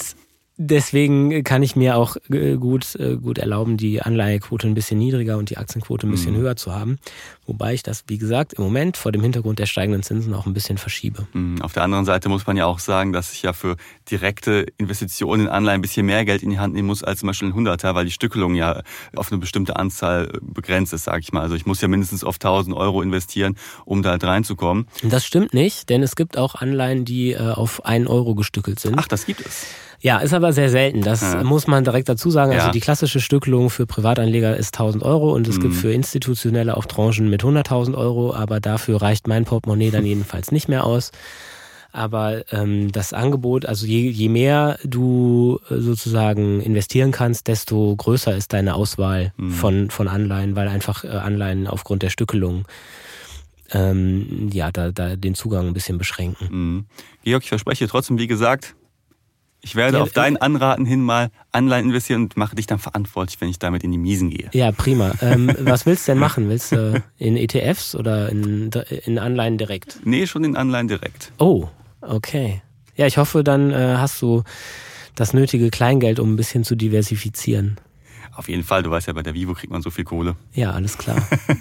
deswegen 0.58 1.44
kann 1.44 1.64
ich 1.64 1.76
mir 1.76 1.96
auch 1.96 2.18
äh, 2.30 2.56
gut, 2.56 2.96
äh, 2.96 3.16
gut 3.16 3.38
erlauben, 3.38 3.78
die 3.78 4.02
Anleihequote 4.02 4.68
ein 4.68 4.74
bisschen 4.74 5.00
niedriger 5.00 5.38
und 5.38 5.50
die 5.50 5.58
Aktienquote 5.58 6.08
ein 6.08 6.12
bisschen 6.12 6.34
mhm. 6.34 6.40
höher 6.40 6.56
zu 6.56 6.74
haben. 6.74 6.98
Wobei 7.46 7.74
ich 7.74 7.84
das, 7.84 8.04
wie 8.08 8.18
gesagt, 8.18 8.54
im 8.54 8.64
Moment 8.64 8.98
vor 8.98 9.12
dem 9.12 9.22
Hintergrund 9.22 9.60
der 9.60 9.68
steigenden 9.68 10.04
Zinsen 10.04 10.34
auch 10.34 10.46
ein 10.46 10.54
bisschen 10.54 10.78
verschiebe. 10.78 11.28
Mhm. 11.34 11.62
Auf 11.62 11.74
der 11.74 11.84
anderen 11.84 12.06
Seite 12.06 12.28
muss 12.28 12.46
man 12.46 12.58
ja 12.58 12.66
auch 12.66 12.80
sagen, 12.80 13.14
dass 13.14 13.32
ich 13.32 13.44
ja 13.44 13.54
für 13.54 13.78
direkte 14.10 14.66
Investitionen 14.78 15.44
in 15.44 15.50
Anleihen 15.50 15.80
ein 15.80 15.82
bisschen 15.82 16.06
mehr 16.06 16.26
Geld 16.26 16.44
in 16.44 16.50
die 16.50 16.60
Hand 16.60 16.74
nehmen 16.74 16.88
muss 16.88 17.04
als 17.04 17.20
zum 17.20 17.28
Beispiel 17.28 17.50
ein 17.50 17.54
Hunderter, 17.54 17.96
weil 17.96 18.06
die 18.06 18.12
Stückelung 18.12 18.56
ja 18.56 18.82
auf 19.16 19.32
eine 19.32 19.40
bestimmte 19.40 19.76
Anzahl 19.76 20.32
begrenzt 20.42 20.94
ist, 20.94 21.04
sage 21.04 21.20
ich 21.20 21.32
mal. 21.32 21.42
Also 21.42 21.56
ich 21.56 21.66
muss 21.66 21.82
ja 21.82 21.88
mindestens 21.88 22.24
auf 22.24 22.36
1000 22.36 22.76
Euro 22.76 23.02
investieren, 23.02 23.56
um 23.86 24.02
da 24.02 24.12
halt 24.12 24.24
reinzukommen. 24.24 24.88
Das 25.04 25.26
stimmt 25.26 25.54
nicht, 25.54 25.90
denn 25.90 26.04
es 26.04 26.16
gibt 26.16 26.38
auch 26.38 26.56
Anleihen, 26.56 27.06
die 27.06 27.32
äh, 27.32 27.38
auf 27.38 27.86
einen 27.86 28.08
Euro 28.08 28.36
gestückelt 28.36 28.80
sind. 28.80 28.96
Ach, 28.98 29.08
das 29.08 29.26
gibt 29.26 29.46
es. 29.46 29.68
Ja, 30.00 30.20
ist 30.20 30.34
aber 30.34 30.54
sehr 30.54 30.70
selten. 30.70 31.02
Das 31.02 31.22
ja. 31.22 31.44
muss 31.44 31.68
man 31.68 31.84
direkt 31.84 32.08
dazu 32.08 32.30
sagen. 32.30 32.52
Also 32.52 32.68
ja. 32.68 32.72
die 32.72 32.80
klassische 32.80 33.20
Stückelung 33.20 33.70
für 33.70 33.86
Privatanleger 33.86 34.56
ist 34.56 34.76
1000 34.76 35.04
Euro 35.04 35.34
und 35.34 35.48
es 35.48 35.58
mhm. 35.58 35.62
gibt 35.62 35.76
für 35.76 35.92
institutionelle 35.92 36.78
auch 36.78 36.86
Tranchen 36.86 37.30
mit 37.30 37.44
100.000 37.44 37.96
Euro, 37.96 38.34
aber 38.34 38.60
dafür 38.60 39.02
reicht 39.02 39.28
mein 39.28 39.46
Portemonnaie 39.46 39.92
dann 39.92 40.06
jedenfalls 40.06 40.52
nicht 40.52 40.68
mehr 40.68 40.86
aus. 40.86 41.12
Aber 41.92 42.44
ähm, 42.52 42.92
das 42.92 43.14
Angebot, 43.14 43.66
also 43.66 43.88
je, 43.88 44.10
je 44.10 44.30
mehr 44.30 44.78
du 44.84 45.60
äh, 45.70 45.78
sozusagen 45.78 46.62
investieren 46.62 47.12
kannst, 47.12 47.48
desto 47.48 47.96
größer 47.96 48.36
ist 48.36 48.54
deine 48.54 48.76
Auswahl 48.76 49.34
mhm. 49.38 49.52
von, 49.52 49.90
von 49.90 50.08
Anleihen, 50.08 50.56
weil 50.56 50.68
einfach 50.68 51.04
äh, 51.04 51.08
Anleihen 51.08 51.66
aufgrund 51.66 52.04
der 52.04 52.10
Stückelung 52.10 52.66
ähm, 53.72 54.50
ja, 54.54 54.72
da, 54.72 54.92
da 54.92 55.16
den 55.16 55.36
Zugang 55.36 55.68
ein 55.68 55.74
bisschen 55.74 55.98
beschränken. 55.98 56.48
Mhm. 56.52 56.86
Georg, 57.24 57.44
ich 57.44 57.50
verspreche 57.50 57.88
trotzdem, 57.88 58.18
wie 58.18 58.28
gesagt, 58.28 58.76
ich 59.62 59.76
werde 59.76 59.98
ja, 59.98 60.04
auf 60.04 60.12
dein 60.12 60.38
Anraten 60.38 60.86
hin 60.86 61.02
mal 61.02 61.30
Anleihen 61.52 61.88
investieren 61.88 62.24
und 62.24 62.38
mache 62.38 62.56
dich 62.56 62.68
dann 62.68 62.80
verantwortlich, 62.80 63.42
wenn 63.42 63.50
ich 63.50 63.60
damit 63.60 63.84
in 63.84 63.92
die 63.92 63.98
Miesen 63.98 64.30
gehe. 64.30 64.50
Ja, 64.54 64.72
prima. 64.72 65.14
Ähm, 65.22 65.52
was 65.60 65.86
willst 65.86 66.08
du 66.08 66.12
denn 66.12 66.20
machen? 66.20 66.50
Willst 66.50 66.72
du 66.72 67.04
in 67.18 67.36
ETFs 67.36 67.96
oder 67.96 68.30
in, 68.30 68.70
in 69.06 69.20
Anleihen 69.20 69.58
direkt? 69.58 70.00
Nee, 70.04 70.28
schon 70.28 70.44
in 70.44 70.56
Anleihen 70.56 70.88
direkt. 70.88 71.32
Oh, 71.40 71.68
okay. 72.02 72.62
Ja, 72.96 73.08
ich 73.08 73.18
hoffe, 73.18 73.44
dann 73.44 73.72
äh, 73.72 73.96
hast 73.98 74.22
du 74.22 74.44
das 75.16 75.34
nötige 75.34 75.70
Kleingeld, 75.70 76.20
um 76.20 76.34
ein 76.34 76.36
bisschen 76.36 76.64
zu 76.64 76.76
diversifizieren. 76.76 77.80
Auf 78.38 78.50
jeden 78.50 78.64
Fall, 78.64 78.84
du 78.84 78.92
weißt 78.92 79.08
ja, 79.08 79.14
bei 79.14 79.24
der 79.24 79.34
Vivo 79.34 79.54
kriegt 79.54 79.74
man 79.74 79.82
so 79.82 79.90
viel 79.90 80.04
Kohle. 80.04 80.36
Ja, 80.54 80.72
alles 80.72 81.00
klar. 81.00 81.18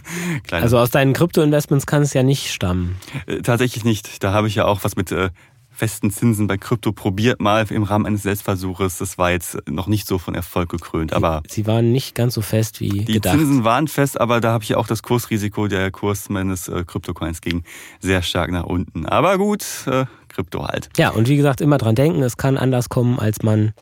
also 0.51 0.79
aus 0.79 0.91
deinen 0.91 1.15
Krypto-Investments 1.15 1.87
kann 1.87 2.03
es 2.03 2.13
ja 2.13 2.23
nicht 2.23 2.53
stammen. 2.53 2.97
Äh, 3.27 3.41
tatsächlich 3.41 3.85
nicht. 3.85 4.23
Da 4.23 4.35
habe 4.35 4.47
ich 4.47 4.57
ja 4.57 4.67
auch 4.67 4.85
was 4.85 4.95
mit 4.95 5.11
äh, 5.11 5.31
festen 5.77 6.11
Zinsen 6.11 6.47
bei 6.47 6.57
Krypto 6.57 6.93
probiert 6.93 7.41
mal 7.41 7.65
im 7.71 7.83
Rahmen 7.83 8.07
eines 8.07 8.23
Selbstversuches. 8.23 8.99
Das 8.99 9.19
war 9.19 9.31
jetzt 9.31 9.59
noch 9.69 9.87
nicht 9.87 10.09
so 10.09 10.19
von 10.19 10.35
Erfolg 10.35 10.71
gekrönt. 10.71 11.13
Aber 11.13 11.43
sie 11.49 11.67
waren 11.67 11.93
nicht 11.93 12.15
ganz 12.15 12.35
so 12.35 12.41
fest 12.41 12.81
wie 12.81 13.05
die 13.05 13.15
gedacht. 13.15 13.37
Zinsen 13.37 13.65
waren 13.65 13.87
fest, 13.87 14.21
aber 14.21 14.41
da 14.41 14.53
habe 14.53 14.65
ich 14.65 14.75
auch 14.75 14.87
das 14.87 15.03
Kursrisiko. 15.03 15.69
Der 15.69 15.91
Kurs 15.91 16.29
meines 16.31 16.69
äh, 16.69 16.85
Kryptocoins 16.87 17.41
ging 17.41 17.63
sehr 18.01 18.23
stark 18.23 18.51
nach 18.51 18.65
unten. 18.65 19.07
Aber 19.07 19.37
gut, 19.37 19.65
äh, 19.87 20.07
Krypto 20.29 20.67
halt. 20.67 20.89
Ja, 20.97 21.11
und 21.11 21.29
wie 21.29 21.37
gesagt, 21.37 21.61
immer 21.61 21.79
dran 21.79 21.95
denken, 21.95 22.23
es 22.23 22.37
kann 22.37 22.57
anders 22.57 22.89
kommen, 22.89 23.19
als 23.19 23.43
man 23.43 23.75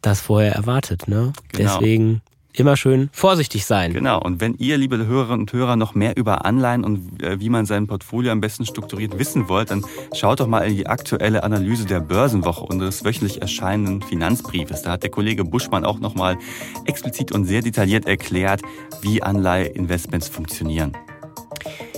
das 0.00 0.20
vorher 0.20 0.52
erwartet. 0.52 1.08
Ne? 1.08 1.32
Genau. 1.52 1.78
Deswegen 1.78 2.22
immer 2.60 2.76
schön 2.76 3.08
vorsichtig 3.12 3.66
sein. 3.66 3.92
Genau. 3.92 4.20
Und 4.20 4.40
wenn 4.40 4.54
ihr, 4.54 4.78
liebe 4.78 5.06
Hörerinnen 5.06 5.40
und 5.40 5.52
Hörer, 5.52 5.76
noch 5.76 5.94
mehr 5.94 6.16
über 6.16 6.44
Anleihen 6.44 6.84
und 6.84 7.22
äh, 7.22 7.40
wie 7.40 7.48
man 7.48 7.66
sein 7.66 7.86
Portfolio 7.86 8.32
am 8.32 8.40
besten 8.40 8.66
strukturiert 8.66 9.18
wissen 9.18 9.48
wollt, 9.48 9.70
dann 9.70 9.84
schaut 10.14 10.40
doch 10.40 10.46
mal 10.46 10.60
in 10.60 10.76
die 10.76 10.86
aktuelle 10.86 11.44
Analyse 11.44 11.84
der 11.84 12.00
Börsenwoche 12.00 12.64
unseres 12.64 13.04
wöchentlich 13.04 13.42
erscheinenden 13.42 14.02
Finanzbriefes. 14.02 14.82
Da 14.82 14.92
hat 14.92 15.02
der 15.02 15.10
Kollege 15.10 15.44
Buschmann 15.44 15.84
auch 15.84 15.98
nochmal 15.98 16.38
explizit 16.84 17.32
und 17.32 17.44
sehr 17.44 17.62
detailliert 17.62 18.06
erklärt, 18.06 18.62
wie 19.02 19.22
Anleiheinvestments 19.22 20.28
funktionieren. 20.28 20.92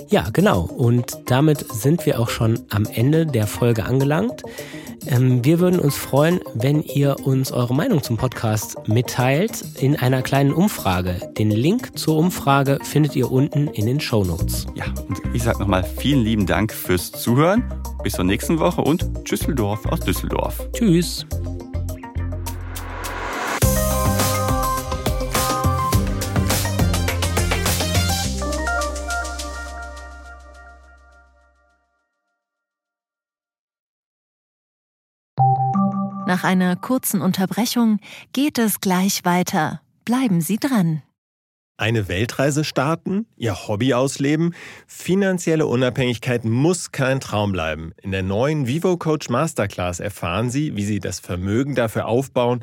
Ja, 0.08 0.28
genau. 0.32 0.62
Und 0.62 1.18
damit 1.26 1.70
sind 1.72 2.06
wir 2.06 2.18
auch 2.18 2.30
schon 2.30 2.60
am 2.70 2.86
Ende 2.86 3.26
der 3.26 3.46
Folge 3.46 3.84
angelangt. 3.84 4.42
Ähm, 5.06 5.44
wir 5.44 5.60
würden 5.60 5.78
uns 5.78 5.96
freuen, 5.96 6.40
wenn 6.54 6.82
ihr 6.82 7.16
uns 7.24 7.52
eure 7.52 7.74
Meinung 7.74 8.02
zum 8.02 8.16
Podcast 8.16 8.76
mitteilt 8.88 9.64
in 9.80 9.96
einer 9.96 10.22
kleinen 10.22 10.52
Umfrage. 10.52 11.30
Den 11.36 11.50
Link 11.50 11.98
zur 11.98 12.16
Umfrage 12.16 12.78
findet 12.82 13.16
ihr 13.16 13.30
unten 13.30 13.68
in 13.68 13.86
den 13.86 14.00
Show 14.00 14.24
Notes. 14.24 14.66
Ja, 14.74 14.86
und 15.08 15.20
ich 15.34 15.42
sage 15.42 15.60
nochmal 15.60 15.84
vielen 15.84 16.24
lieben 16.24 16.46
Dank 16.46 16.72
fürs 16.72 17.12
Zuhören. 17.12 17.62
Bis 18.02 18.14
zur 18.14 18.24
nächsten 18.24 18.58
Woche 18.58 18.80
und 18.80 19.30
Düsseldorf 19.30 19.84
aus 19.86 20.00
Düsseldorf. 20.00 20.68
Tschüss. 20.72 21.26
Nach 36.28 36.44
einer 36.44 36.76
kurzen 36.76 37.22
Unterbrechung 37.22 38.00
geht 38.34 38.58
es 38.58 38.80
gleich 38.80 39.24
weiter. 39.24 39.80
Bleiben 40.04 40.42
Sie 40.42 40.58
dran. 40.58 41.00
Eine 41.78 42.06
Weltreise 42.06 42.64
starten, 42.64 43.24
Ihr 43.38 43.66
Hobby 43.66 43.94
ausleben? 43.94 44.54
Finanzielle 44.86 45.64
Unabhängigkeit 45.64 46.44
muss 46.44 46.92
kein 46.92 47.20
Traum 47.20 47.52
bleiben. 47.52 47.92
In 48.02 48.10
der 48.10 48.22
neuen 48.22 48.66
Vivo 48.66 48.98
Coach 48.98 49.30
Masterclass 49.30 50.00
erfahren 50.00 50.50
Sie, 50.50 50.76
wie 50.76 50.84
Sie 50.84 50.98
das 50.98 51.18
Vermögen 51.18 51.74
dafür 51.74 52.04
aufbauen 52.04 52.62